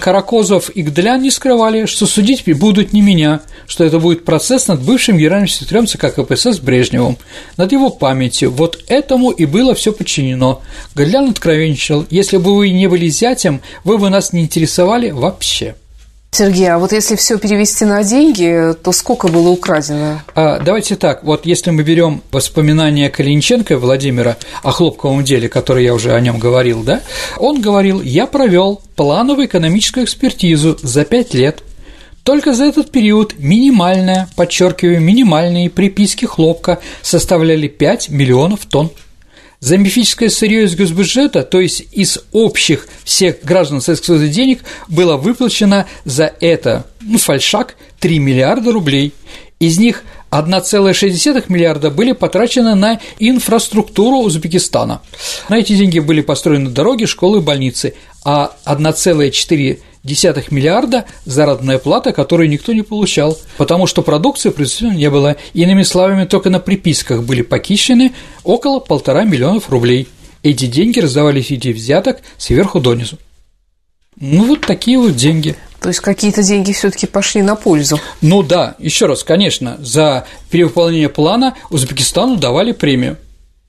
[0.00, 4.80] Каракозов и Гдлян не скрывали, что судить будут не меня, что это будет процесс над
[4.80, 7.18] бывшим генеральным секретарем ЦК КПСС Брежневым,
[7.58, 8.50] над его памятью.
[8.50, 10.62] Вот этому и было все подчинено.
[11.02, 15.74] Галян откровенничал, если бы вы не были зятем, вы бы нас не интересовали вообще.
[16.30, 20.20] Сергей, а вот если все перевести на деньги, то сколько было украдено?
[20.36, 25.92] А, давайте так, вот если мы берем воспоминания Калинченко Владимира о хлопковом деле, который я
[25.92, 27.02] уже о нем говорил, да,
[27.36, 31.64] он говорил, я провел плановую экономическую экспертизу за пять лет.
[32.22, 38.92] Только за этот период минимальная, подчеркиваю, минимальные приписки хлопка составляли 5 миллионов тонн.
[39.62, 45.16] За мифическое сырье из госбюджета, то есть из общих всех граждан Советского Союза денег, было
[45.16, 49.12] выплачено за это, ну, фальшак, 3 миллиарда рублей.
[49.60, 55.00] Из них 1,6 миллиарда были потрачены на инфраструктуру Узбекистана.
[55.48, 57.94] На эти деньги были построены дороги, школы больницы,
[58.24, 65.10] а 1,4 десятых миллиарда заработная плата, которую никто не получал, потому что продукции произведена не
[65.10, 65.36] было.
[65.54, 68.12] Иными словами, только на приписках были похищены
[68.44, 70.08] около полтора миллионов рублей.
[70.42, 73.18] Эти деньги раздавались в виде взяток сверху донизу.
[74.20, 75.56] Ну, вот такие вот деньги.
[75.80, 77.98] То есть какие-то деньги все-таки пошли на пользу.
[78.20, 83.16] Ну да, еще раз, конечно, за перевыполнение плана Узбекистану давали премию.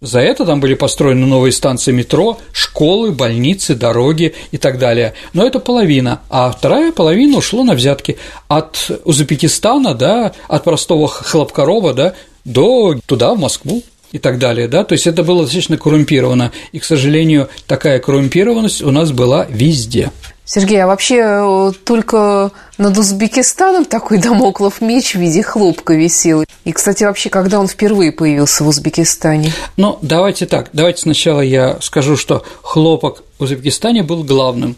[0.04, 5.14] За это там были построены новые станции метро, школы, больницы, дороги и так далее.
[5.32, 8.18] Но это половина, а вторая половина ушла на взятки
[8.50, 14.84] от Узбекистана, да, от простого Хлопкарова, да, до туда, в Москву и так далее, да,
[14.84, 20.12] то есть это было достаточно коррумпировано, и, к сожалению, такая коррумпированность у нас была везде.
[20.46, 26.44] Сергей, а вообще э, только над Узбекистаном такой домоклов меч в виде хлопка висел.
[26.66, 29.54] И, кстати, вообще, когда он впервые появился в Узбекистане?
[29.78, 30.70] Ну, давайте так.
[30.74, 34.76] Давайте сначала я скажу, что хлопок в Узбекистане был главным.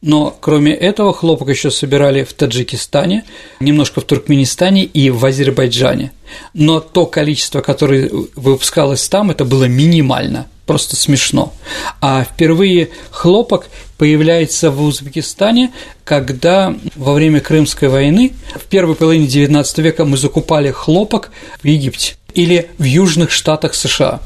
[0.00, 3.24] Но кроме этого хлопок еще собирали в Таджикистане,
[3.58, 6.12] немножко в Туркменистане и в Азербайджане.
[6.54, 11.54] Но то количество, которое выпускалось там, это было минимально– просто смешно.
[12.02, 15.72] А впервые хлопок появляется в Узбекистане,
[16.04, 21.30] когда во время Крымской войны в первой половине XIX века мы закупали хлопок
[21.62, 24.20] в Египте или в южных штатах США.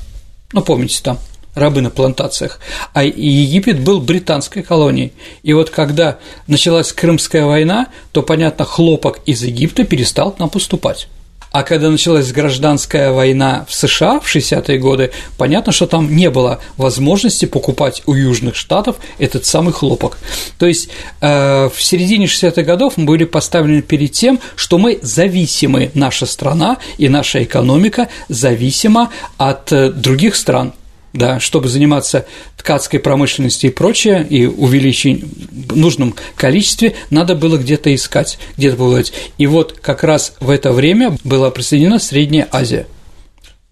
[0.52, 1.20] Ну, помните, там
[1.54, 2.58] рабы на плантациях,
[2.92, 5.12] а Египет был британской колонией.
[5.44, 11.06] И вот когда началась Крымская война, то, понятно, хлопок из Египта перестал к нам поступать.
[11.52, 16.60] А когда началась гражданская война в США в 60-е годы, понятно, что там не было
[16.78, 20.18] возможности покупать у Южных Штатов этот самый хлопок.
[20.58, 20.88] То есть
[21.20, 26.78] э, в середине 60-х годов мы были поставлены перед тем, что мы зависимы, наша страна
[26.96, 30.72] и наша экономика зависима от э, других стран
[31.12, 37.92] да, чтобы заниматься ткацкой промышленностью и прочее, и увеличить в нужном количестве, надо было где-то
[37.94, 39.12] искать, где-то побывать.
[39.38, 42.86] И вот как раз в это время была присоединена Средняя Азия.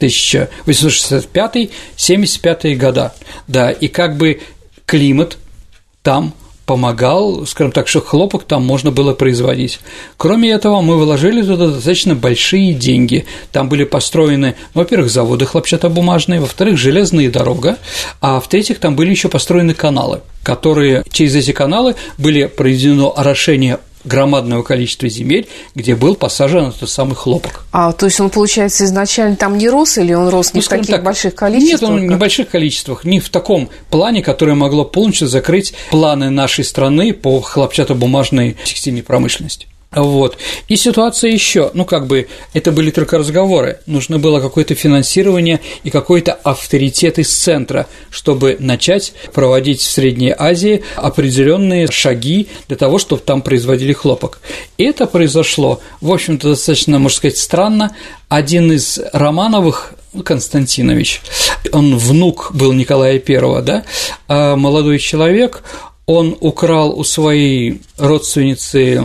[0.01, 3.15] 1865-75 года,
[3.47, 4.41] да, и как бы
[4.87, 5.37] климат
[6.03, 6.33] там
[6.71, 9.81] помогал, скажем так, что хлопок там можно было производить.
[10.17, 13.27] Кроме этого, мы вложили туда достаточно большие деньги.
[13.51, 17.79] Там были построены, ну, во-первых, заводы хлопчатобумажные, во-вторых, железная дорога,
[18.21, 24.63] а в-третьих, там были еще построены каналы, которые через эти каналы были произведено орошение громадного
[24.63, 27.65] количества земель, где был посажен этот самый хлопок.
[27.73, 30.69] А, то есть он, получается, изначально там не рос или он рос не ну, в
[30.69, 31.81] таких так, больших количествах?
[31.83, 36.65] Нет, он в небольших количествах, не в таком плане, которое могло полностью закрыть планы нашей
[36.65, 39.67] страны по хлопчатобумажной текстильной промышленности.
[39.93, 40.39] Вот.
[40.69, 45.91] И ситуация еще, ну как бы это были только разговоры, нужно было какое-то финансирование и
[45.91, 53.23] какой-то авторитет из центра, чтобы начать проводить в Средней Азии определенные шаги для того, чтобы
[53.23, 54.41] там производили хлопок.
[54.79, 57.97] И это произошло, в общем-то, достаточно, можно сказать, странно.
[58.29, 59.95] Один из Романовых
[60.25, 61.21] Константинович,
[61.73, 63.85] он внук был Николая I, да,
[64.29, 65.65] а молодой человек,
[66.07, 69.01] он украл у своей родственницы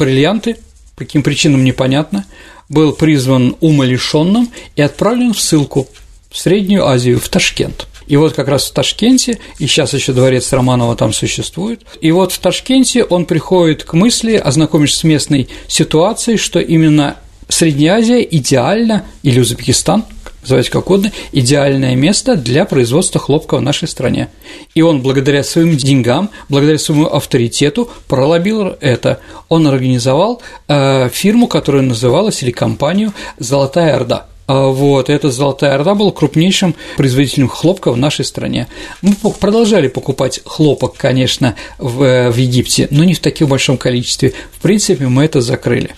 [0.00, 0.56] бриллианты,
[0.96, 2.24] по каким причинам непонятно,
[2.68, 5.86] был призван умалишенным и отправлен в ссылку.
[6.30, 7.88] в Среднюю Азию, в Ташкент.
[8.06, 12.32] И вот как раз в Ташкенте, и сейчас еще дворец Романова там существует, и вот
[12.32, 17.16] в Ташкенте он приходит к мысли, ознакомишься с местной ситуацией, что именно
[17.48, 20.04] Средняя Азия идеально, или Узбекистан,
[20.42, 24.28] называйте как угодно, идеальное место для производства хлопка в нашей стране.
[24.74, 29.20] И он благодаря своим деньгам, благодаря своему авторитету пролобил это.
[29.48, 34.26] Он организовал э, фирму, которая называлась, или компанию «Золотая Орда».
[34.50, 38.66] А, вот, эта Золотая Орда был крупнейшим производителем хлопка в нашей стране.
[39.00, 44.32] Мы продолжали покупать хлопок, конечно, в, в Египте, но не в таком большом количестве.
[44.50, 45.94] В принципе, мы это закрыли.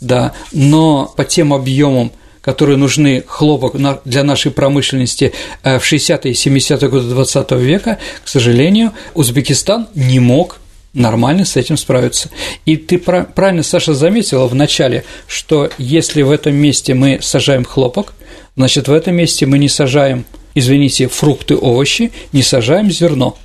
[0.00, 2.10] Да, но по тем объемам,
[2.42, 5.32] которые нужны хлопок для нашей промышленности
[5.62, 10.60] э, в 60-е и 70-е годы 20 века, к сожалению, Узбекистан не мог
[10.92, 12.30] нормально с этим справиться.
[12.66, 18.14] И ты правильно, Саша, заметила в начале, что если в этом месте мы сажаем хлопок,
[18.56, 20.24] значит, в этом месте мы не сажаем,
[20.54, 23.36] извините, фрукты, овощи, не сажаем зерно.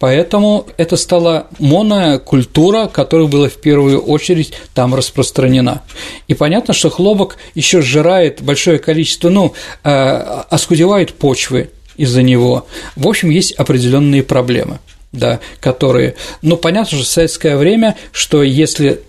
[0.00, 5.82] Поэтому это стала монокультура, которая была в первую очередь там распространена.
[6.26, 9.52] И понятно, что хлопок еще сжирает большое количество, ну,
[9.84, 9.90] э,
[10.48, 12.66] оскудевает почвы из-за него.
[12.96, 14.80] В общем, есть определенные проблемы
[15.12, 16.14] да, которые…
[16.40, 19.00] Ну, понятно же, в советское время, что если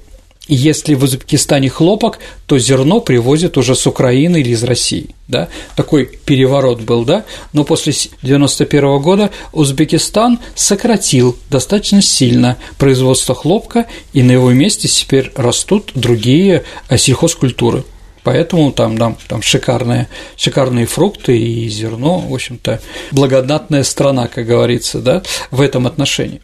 [0.55, 5.47] если в Узбекистане хлопок, то зерно привозят уже с Украины или из России, да,
[5.77, 7.23] такой переворот был, да,
[7.53, 15.31] но после 91 года Узбекистан сократил достаточно сильно производство хлопка, и на его месте теперь
[15.35, 17.85] растут другие э, сельхозкультуры.
[18.23, 22.81] Поэтому там, там, там шикарные, шикарные фрукты и зерно, в общем-то,
[23.11, 26.41] благодатная страна, как говорится, да, в этом отношении.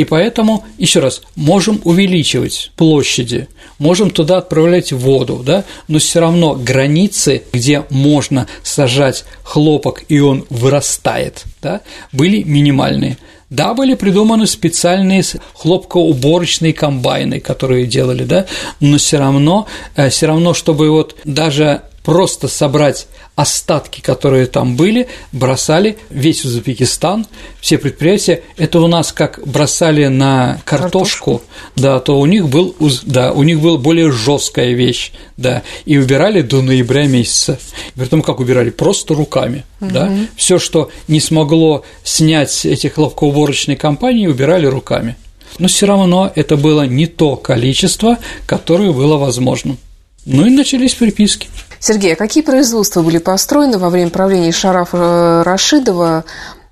[0.00, 3.48] И поэтому, еще раз, можем увеличивать площади,
[3.78, 10.46] можем туда отправлять воду, да, но все равно границы, где можно сажать хлопок и он
[10.48, 11.82] вырастает, да,
[12.12, 13.18] были минимальные.
[13.50, 15.22] Да, были придуманы специальные
[15.52, 18.46] хлопкоуборочные комбайны, которые делали, да,
[18.80, 25.08] но все равно, э, все равно, чтобы вот даже просто собрать остатки, которые там были,
[25.32, 27.26] бросали весь Узбекистан,
[27.60, 28.42] все предприятия.
[28.56, 31.42] Это у нас как бросали на картошку, картошку.
[31.76, 36.42] да, то у них был, да, у них была более жесткая вещь, да, и убирали
[36.42, 37.58] до ноября месяца.
[37.94, 39.90] При том, как убирали, просто руками, угу.
[39.90, 40.12] да.
[40.36, 45.16] Все, что не смогло снять эти хлопкоуборочные компании, убирали руками.
[45.58, 49.78] Но все равно это было не то количество, которое было возможным.
[50.26, 51.48] Ну и начались приписки.
[51.80, 56.24] Сергей, а какие производства были построены во время правления Шарафа э, Рашидова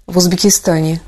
[0.07, 1.01] в Узбекистане?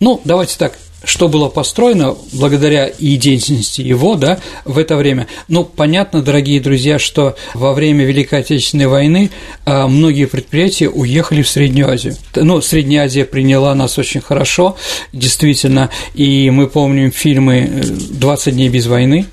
[0.00, 0.72] Ну, давайте так,
[1.04, 5.26] что было построено благодаря и деятельности его, да, в это время.
[5.48, 9.30] Ну, понятно, дорогие друзья, что во время Великой Отечественной войны
[9.64, 12.16] а, многие предприятия уехали в Среднюю Азию.
[12.34, 14.76] Ну, Средняя Азия приняла нас очень хорошо,
[15.12, 19.26] действительно, и мы помним фильмы «20 дней без войны»,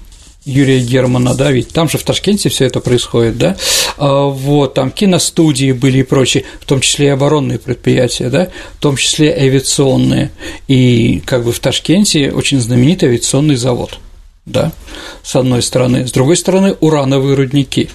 [0.45, 3.57] Юрия Германа, да, ведь там же в Ташкенте все это происходит, да,
[3.97, 8.81] а, вот, там киностудии были и прочие, в том числе и оборонные предприятия, да, в
[8.81, 10.31] том числе авиационные,
[10.67, 13.99] и как бы в Ташкенте очень знаменитый авиационный завод,
[14.45, 14.71] да,
[15.23, 17.89] с одной стороны, с другой стороны, урановые рудники.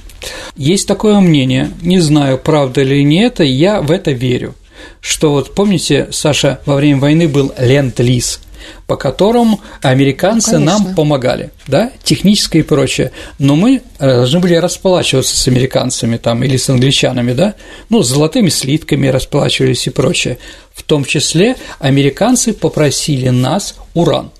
[0.56, 4.54] Есть такое мнение, не знаю, правда ли не это, я в это верю,
[5.00, 8.40] что вот помните, Саша, во время войны был ленд-лиз,
[8.86, 14.54] по которым американцы ну, нам помогали, да, техническое и прочее, но мы э, должны были
[14.54, 17.54] расплачиваться с американцами там или с англичанами, да,
[17.88, 20.38] ну, с золотыми слитками расплачивались и прочее.
[20.72, 24.30] В том числе американцы попросили нас уран,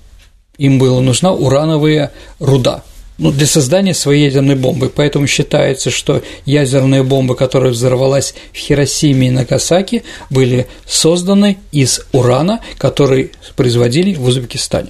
[0.57, 2.83] им была нужна урановая руда–
[3.17, 4.91] ну, для создания своей ядерной бомбы.
[4.93, 12.61] Поэтому считается, что ядерные бомбы, которая взорвалась в Хиросиме и Нагасаки, были созданы из урана,
[12.77, 14.89] который производили в Узбекистане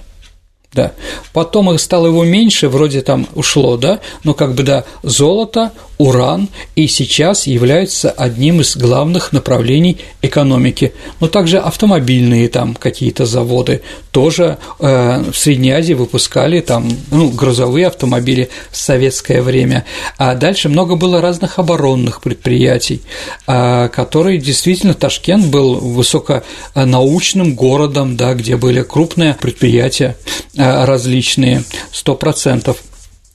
[0.76, 0.92] да.
[1.34, 6.50] Потом их стало его меньше, вроде там ушло, да, но как бы, да, золото, уран
[6.76, 10.94] и сейчас являются одним из главных направлений экономики.
[11.20, 13.82] Но также автомобильные там какие-то заводы
[14.12, 19.86] тоже э, в Средней Азии выпускали там, ну, грузовые автомобили в советское время.
[20.18, 23.02] А дальше много было разных оборонных предприятий,
[23.48, 30.16] э, которые действительно Ташкент был высоконаучным городом, да, где были крупные предприятия
[30.58, 32.78] Э, различные, сто процентов.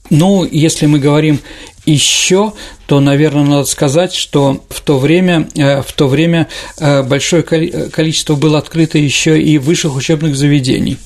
[0.09, 1.39] Ну, если мы говорим
[1.87, 2.53] еще,
[2.87, 8.35] то, наверное, надо сказать, что в то время, э, в то время э, большое количество
[8.35, 10.99] было открыто еще и высших учебных заведений.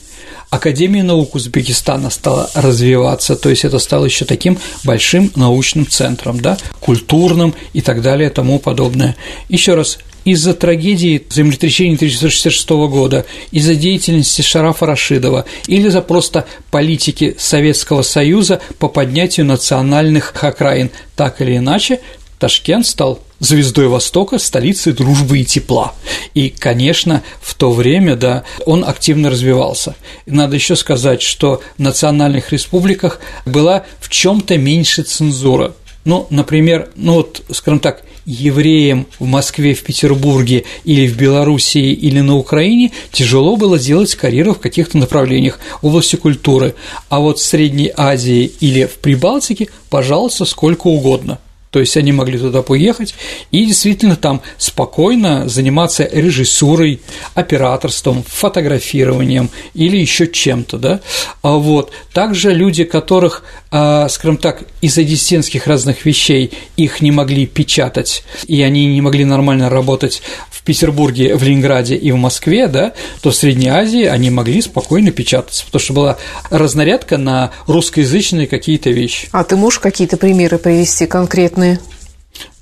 [0.51, 6.59] Академия наук Узбекистана стала развиваться, то есть это стало еще таким большим научным центром, да,
[6.79, 9.17] культурным и так далее, тому подобное.
[9.49, 17.37] Еще раз, из-за трагедии землетрясения 1966 года, из-за деятельности Шарафа Рашидова или за просто политики
[17.39, 20.91] Советского Союза по поднятию национальных окраин.
[21.17, 22.01] Так или иначе,
[22.39, 25.95] Ташкент стал звездой Востока, столицей дружбы и тепла.
[26.35, 29.95] И, конечно, в то время, да, он активно развивался.
[30.27, 35.75] И надо еще сказать, что в национальных республиках была в чем-то меньше цензура.
[36.05, 42.21] Ну, например, ну вот, скажем так, евреям в Москве, в Петербурге или в Белоруссии или
[42.21, 46.75] на Украине тяжело было делать карьеру в каких-то направлениях области культуры,
[47.09, 51.39] а вот в Средней Азии или в Прибалтике, пожалуйста, сколько угодно.
[51.75, 53.17] То есть они могли туда поехать
[53.51, 57.01] и действительно там спокойно заниматься режиссурой,
[57.35, 61.01] операторством, фотографированием или еще чем-то, да.
[61.43, 67.45] А вот также люди, которых, а, скажем так, из-за диссидентских разных вещей их не могли
[67.45, 70.23] печатать, и они не могли нормально работать
[70.53, 75.11] в Петербурге, в Ленинграде и в Москве, да, то в Средней Азии они могли спокойно
[75.11, 76.19] печататься, потому что была
[76.51, 79.29] разнарядка на русскоязычные какие-то вещи.
[79.33, 81.64] А ты можешь какие-то примеры привести конкретные?
[81.65, 81.81] Известные?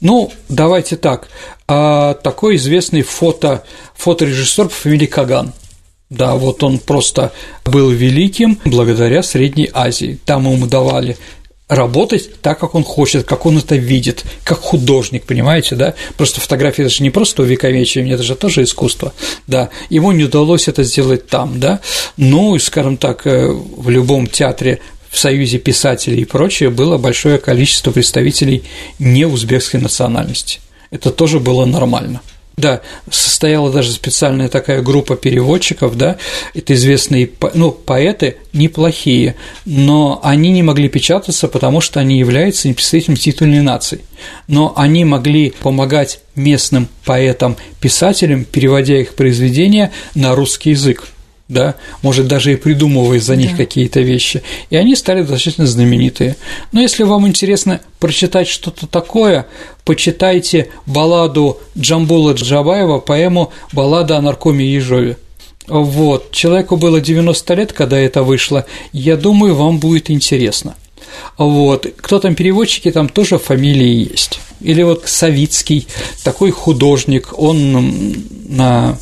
[0.00, 1.28] Ну, давайте так.
[1.66, 5.52] А, такой известный фото, фоторежиссер по фамилии Каган.
[6.10, 7.32] Да, вот он просто
[7.64, 10.18] был великим благодаря Средней Азии.
[10.26, 11.16] Там ему давали
[11.68, 15.94] работать так, как он хочет, как он это видит, как художник, понимаете, да?
[16.18, 19.14] Просто фотография– это же не просто увековечивание, это же тоже искусство,
[19.46, 19.70] да.
[19.88, 21.80] Ему не удалось это сделать там, да.
[22.18, 24.80] Ну, скажем так, э, в любом театре
[25.12, 28.64] в Союзе писателей и прочее было большое количество представителей
[28.98, 30.60] неузбекской национальности.
[30.90, 32.22] Это тоже было нормально.
[32.56, 36.18] Да, состояла даже специальная такая группа переводчиков, да,
[36.54, 43.16] это известные, ну, поэты неплохие, но они не могли печататься, потому что они являются представителями
[43.16, 44.00] титульной нации.
[44.48, 51.04] Но они могли помогать местным поэтам, писателям, переводя их произведения на русский язык
[51.48, 53.58] да, может, даже и придумывая за них да.
[53.58, 56.36] какие-то вещи, и они стали достаточно знаменитые.
[56.72, 59.46] Но если вам интересно прочитать что-то такое,
[59.84, 65.16] почитайте балладу Джамбула Джабаева, поэму «Баллада о наркоме Ежове».
[65.68, 70.74] Вот, человеку было 90 лет, когда это вышло, я думаю, вам будет интересно.
[71.38, 74.40] Вот, кто там переводчики, там тоже фамилии есть.
[74.60, 75.86] Или вот Савицкий,
[76.24, 78.14] такой художник, он
[78.48, 78.98] на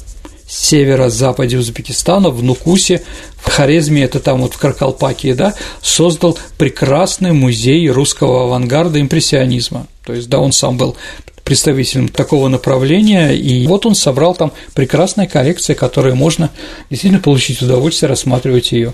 [0.51, 3.03] северо-западе Узбекистана, в Нукусе,
[3.37, 9.87] в Хорезме, это там вот в Каркалпакии, да, создал прекрасный музей русского авангарда импрессионизма.
[10.05, 10.97] То есть, да, он сам был
[11.45, 16.51] представителем такого направления, и вот он собрал там прекрасная коллекция, которой можно
[16.91, 18.93] действительно получить удовольствие рассматривать ее.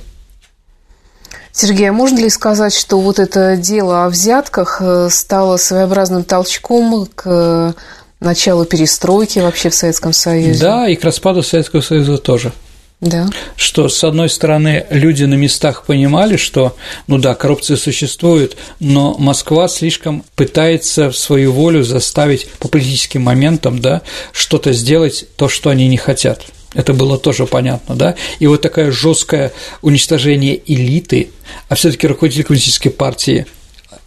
[1.53, 7.09] Сергей, а можно ли сказать, что вот это дело о взятках э, стало своеобразным толчком
[7.15, 7.75] к
[8.21, 10.61] началу перестройки вообще в Советском Союзе.
[10.61, 12.53] Да, и к распаду Советского Союза тоже.
[13.01, 13.29] Да.
[13.57, 19.69] Что, с одной стороны, люди на местах понимали, что, ну да, коррупция существует, но Москва
[19.69, 24.01] слишком пытается в свою волю заставить по политическим моментам, да,
[24.33, 26.47] что-то сделать, то, что они не хотят.
[26.73, 28.17] Это было тоже понятно, да?
[28.39, 29.53] И вот такое жесткое
[29.83, 31.31] уничтожение элиты,
[31.69, 33.47] а все таки руководитель коммунистической партии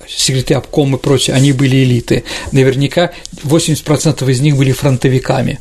[0.10, 2.24] секретарь обком и прочее, они были элиты.
[2.52, 3.12] Наверняка
[3.44, 5.60] 80% из них были фронтовиками.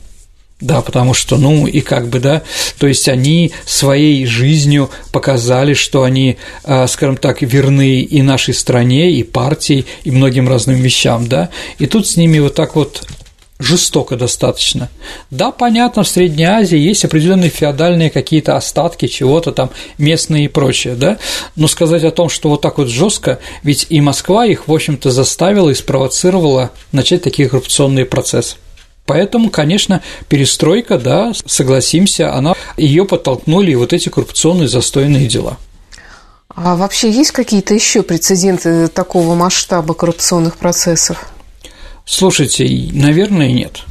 [0.61, 2.42] Да, потому что, ну, и как бы, да,
[2.78, 9.12] то есть они своей жизнью показали, что они, а, скажем так, верны и нашей стране,
[9.12, 13.07] и партии, и многим разным вещам, да, и тут с ними вот так вот
[13.59, 14.88] жестоко достаточно.
[15.30, 20.94] Да, понятно, в Средней Азии есть определенные феодальные какие-то остатки чего-то там местные и прочее,
[20.94, 21.18] да,
[21.56, 25.11] но сказать о том, что вот так вот жестко, ведь и Москва их, в общем-то,
[25.11, 28.56] заставила и спровоцировала начать такие коррупционные процессы.
[29.06, 35.56] Поэтому, конечно, перестройка, да, согласимся, она ее подтолкнули вот эти коррупционные застойные дела.
[36.54, 41.30] А вообще есть какие-то еще прецеденты такого масштаба коррупционных процессов?
[42.09, 43.82] Слушайте, наверное, нет.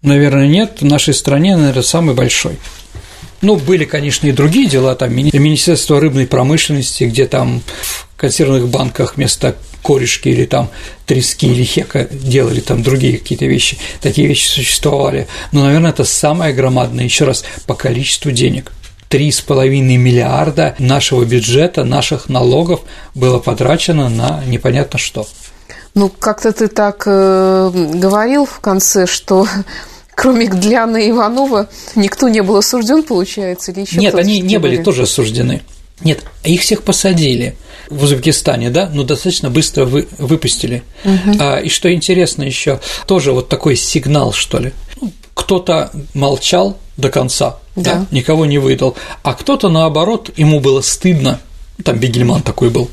[0.00, 0.78] Наверное, нет.
[0.80, 2.56] В нашей стране, наверное, самый большой.
[3.42, 9.16] Ну, были, конечно, и другие дела, там Министерство рыбной промышленности, где там в консервных банках
[9.16, 10.70] вместо корешки или там
[11.04, 13.76] трески или хека делали там другие какие-то вещи.
[14.00, 15.28] Такие вещи существовали.
[15.52, 18.72] Но, наверное, это самое громадное, еще раз, по количеству денег.
[19.10, 22.80] Три с половиной миллиарда нашего бюджета, наших налогов
[23.14, 25.26] было потрачено на непонятно что.
[25.94, 29.46] Ну, как-то ты так э, говорил в конце, что
[30.14, 34.82] кроме Гдляна и Иванова никто не был осужден, получается, или еще Нет, они не были
[34.82, 35.62] тоже осуждены.
[36.02, 37.56] Нет, их всех посадили
[37.90, 40.82] в Узбекистане, да, но достаточно быстро вы, выпустили.
[41.04, 41.36] Угу.
[41.40, 44.72] А, и что интересно еще, тоже вот такой сигнал, что ли.
[45.00, 47.94] Ну, кто-то молчал до конца, Да.
[47.94, 51.40] да, никого не выдал, а кто-то наоборот, ему было стыдно,
[51.84, 52.90] там Бегельман такой был,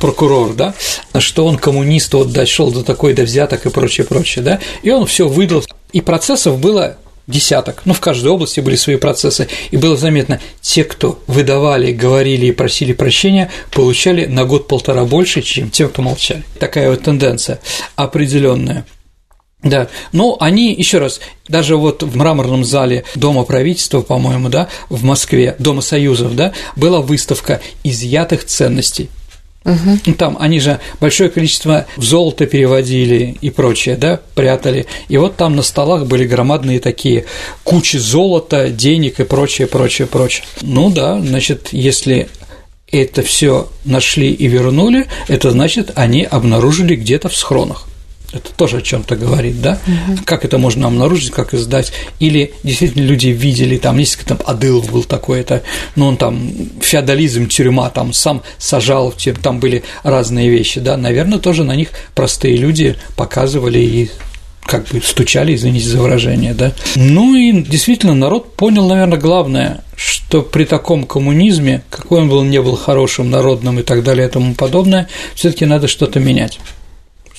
[0.00, 0.74] прокурор, да,
[1.18, 5.06] что он коммунист, вот дошел до такой, до взяток и прочее, прочее, да, и он
[5.06, 9.96] все выдал, и процессов было десяток, ну, в каждой области были свои процессы, и было
[9.96, 16.02] заметно, те, кто выдавали, говорили и просили прощения, получали на год-полтора больше, чем те, кто
[16.02, 16.44] молчали.
[16.60, 17.60] Такая вот тенденция
[17.96, 18.86] определенная.
[19.62, 25.02] Да, но они, еще раз, даже вот в мраморном зале Дома правительства, по-моему, да, в
[25.02, 29.08] Москве, Дома Союзов, да, была выставка изъятых ценностей.
[29.66, 34.86] Ну, Там они же большое количество в золото переводили и прочее, да, прятали.
[35.08, 37.24] И вот там на столах были громадные такие
[37.64, 40.44] кучи золота, денег и прочее, прочее, прочее.
[40.62, 42.28] Ну да, значит, если
[42.90, 47.88] это все нашли и вернули, это значит, они обнаружили где-то в схронах.
[48.36, 49.78] Это тоже о чем-то говорит, да?
[50.24, 51.92] Как это можно обнаружить, как издать?
[52.20, 55.62] Или действительно люди видели, там, есть там Адылов был такой, это,
[55.94, 60.96] ну, он там феодализм, тюрьма, там сам сажал, там были разные вещи, да?
[60.96, 64.10] Наверное, тоже на них простые люди показывали и
[64.66, 66.72] как бы стучали, извините за выражение, да.
[66.96, 72.60] Ну и действительно народ понял, наверное, главное, что при таком коммунизме, какой он был, не
[72.60, 76.58] был хорошим, народным и так далее и тому подобное, все таки надо что-то менять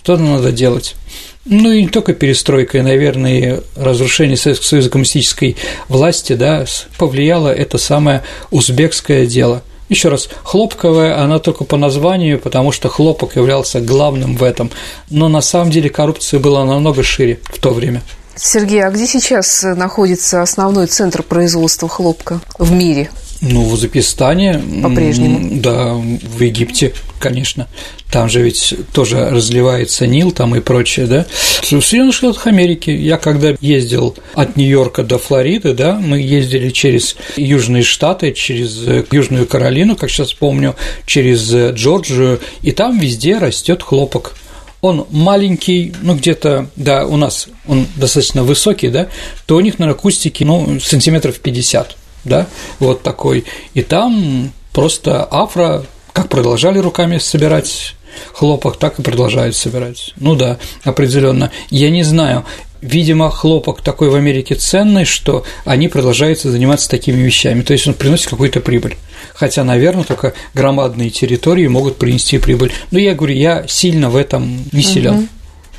[0.07, 0.95] что-то надо делать.
[1.43, 5.57] Ну и не только перестройка, наверное, и разрушение Советского Союза коммунистической
[5.89, 6.63] власти, да,
[6.97, 9.63] повлияло это самое узбекское дело.
[9.89, 14.71] Еще раз, хлопковая, она только по названию, потому что хлопок являлся главным в этом,
[15.09, 18.01] но на самом деле коррупция была намного шире в то время.
[18.37, 23.09] Сергей, а где сейчас находится основной центр производства хлопка в мире?
[23.41, 24.61] Ну, в Узбекистане.
[24.81, 25.59] По-прежнему.
[25.61, 27.67] Да, в Египте, конечно.
[28.11, 31.25] Там же ведь тоже разливается Нил там и прочее, да.
[31.61, 37.15] В Соединенных Штатах Америки я когда ездил от Нью-Йорка до Флориды, да, мы ездили через
[37.35, 40.75] Южные Штаты, через э, Южную Каролину, как сейчас помню,
[41.05, 44.35] через э, Джорджию, и там везде растет хлопок.
[44.81, 49.09] Он маленький, ну где-то, да, у нас он достаточно высокий, да,
[49.45, 51.97] то у них, наверное, кустики, ну, сантиметров 50,
[52.27, 52.47] да,
[52.79, 53.45] вот такой.
[53.73, 57.95] И там просто афро, как продолжали руками собирать
[58.33, 60.13] хлопок, так и продолжают собирать.
[60.17, 61.51] Ну да, определенно.
[61.69, 62.45] Я не знаю,
[62.81, 67.93] видимо, хлопок такой в Америке ценный, что они продолжают заниматься такими вещами, то есть он
[67.93, 68.97] приносит какую-то прибыль.
[69.33, 72.71] Хотя, наверное, только громадные территории могут принести прибыль.
[72.91, 75.29] Но я говорю, я сильно в этом не силен.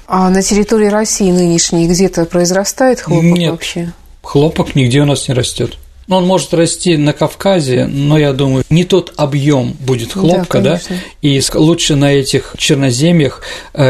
[0.06, 3.50] А на территории России нынешней где-то произрастает хлопок Нет.
[3.50, 3.92] вообще?
[4.22, 5.76] Хлопок нигде у нас не растет.
[6.08, 10.80] Ну, он может расти на Кавказе, но я думаю, не тот объем будет хлопка, да,
[10.80, 10.96] конечно.
[11.22, 13.42] и лучше на этих черноземьях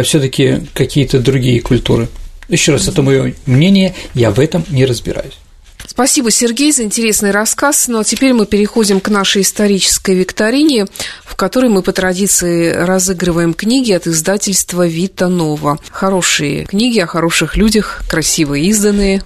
[0.03, 2.09] все-таки какие-то другие культуры.
[2.49, 5.39] Еще раз, это мое мнение, я в этом не разбираюсь.
[5.87, 7.89] Спасибо, Сергей, за интересный рассказ.
[7.89, 10.87] Ну а теперь мы переходим к нашей исторической викторине,
[11.25, 15.79] в которой мы по традиции разыгрываем книги от издательства Вита Нова.
[15.91, 19.23] Хорошие книги о хороших людях, красиво изданные.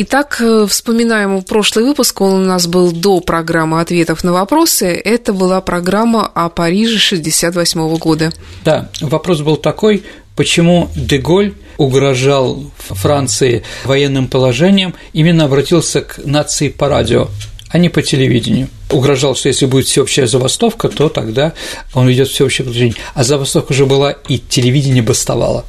[0.00, 4.86] Итак, э, вспоминаем прошлый выпуск, он у нас был до программы ответов на вопросы.
[4.92, 8.32] Это была программа о Париже 68 года.
[8.64, 10.04] Да, вопрос был такой,
[10.36, 17.26] почему Деголь угрожал Франции военным положением, именно обратился к нации по радио,
[17.68, 18.68] а не по телевидению.
[18.90, 21.54] Угрожал, что если будет всеобщая забастовка, то тогда
[21.92, 22.94] он ведет всеобщее положение.
[23.14, 25.64] А забастовка уже была, и телевидение бастовало.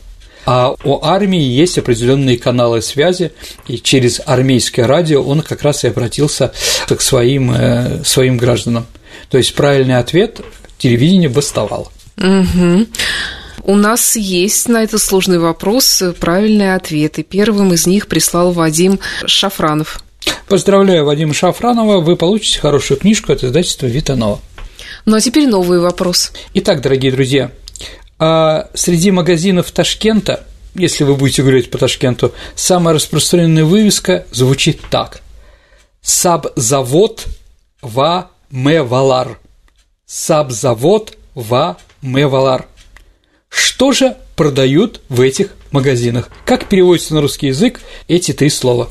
[0.52, 3.34] А у армии есть определенные каналы связи,
[3.68, 6.52] и через армейское радио он как раз и обратился
[6.88, 8.88] к своим, э, своим гражданам.
[9.30, 10.42] То есть правильный ответ–
[10.80, 11.92] телевидение бастовало.
[12.16, 12.88] Мгм.
[13.62, 17.22] У нас есть на этот сложный вопрос правильные ответы.
[17.22, 20.04] Первым из них прислал Вадим Шафранов.
[20.48, 24.40] Поздравляю Вадима Шафранова, вы получите хорошую книжку от издательства Витанова.
[25.06, 26.32] Ну а теперь новый вопрос.
[26.56, 27.52] Итак, дорогие друзья,
[28.20, 30.46] а среди магазинов Ташкента,
[30.76, 35.22] если вы будете гулять по Ташкенту, самая распространенная вывеска звучит так.
[36.02, 37.26] Сабзавод
[37.82, 39.40] Ва Мевалар.
[40.06, 42.66] Сабзавод Ва Мевалар.
[43.48, 46.30] Что же продают в этих магазинах?
[46.46, 48.90] Как переводятся на русский язык эти три слова?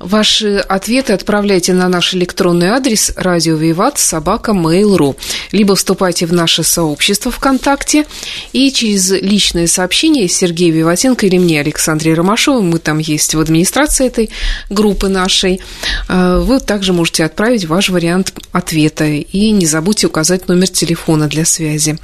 [0.00, 5.14] Ваши ответы отправляйте на наш электронный адрес радио Виват собака mail.ru
[5.52, 8.06] либо вступайте в наше сообщество ВКонтакте.
[8.54, 14.06] И через личное сообщение Сергея Виватенко или мне, Александре Ромашовой, мы там есть в администрации
[14.06, 14.30] этой
[14.70, 15.60] группы нашей,
[16.08, 19.04] э, вы также можете отправить ваш вариант ответа.
[19.04, 21.98] И не забудьте указать номер телефона для связи.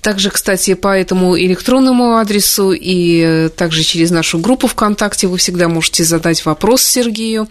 [0.00, 5.68] Также, кстати, по этому электронному адресу и э, также через нашу группу ВКонтакте вы всегда
[5.68, 7.48] можете задать вопрос Сергею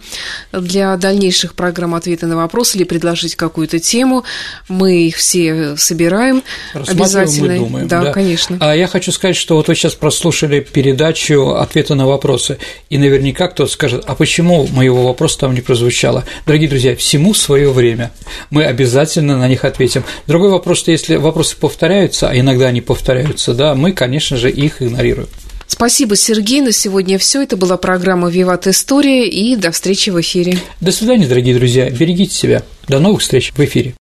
[0.52, 4.24] для дальнейших программ ответы на вопросы или предложить какую-то тему.
[4.68, 6.42] Мы их все собираем
[6.72, 7.52] обязательно.
[7.52, 8.56] Мы думаем, да, да, конечно.
[8.60, 13.48] А я хочу сказать, что вот вы сейчас прослушали передачу ответы на вопросы, и наверняка
[13.48, 16.24] кто-то скажет, а почему моего вопроса там не прозвучало?
[16.46, 18.10] Дорогие друзья, всему свое время.
[18.50, 20.04] Мы обязательно на них ответим.
[20.26, 24.80] Другой вопрос, что если вопросы повторяются, а иногда они повторяются, да, мы, конечно же, их
[24.80, 25.28] игнорируем.
[25.72, 26.60] Спасибо, Сергей.
[26.60, 27.42] На сегодня все.
[27.42, 30.58] Это была программа «Виват История» и до встречи в эфире.
[30.82, 31.88] До свидания, дорогие друзья.
[31.88, 32.62] Берегите себя.
[32.88, 33.94] До новых встреч в эфире.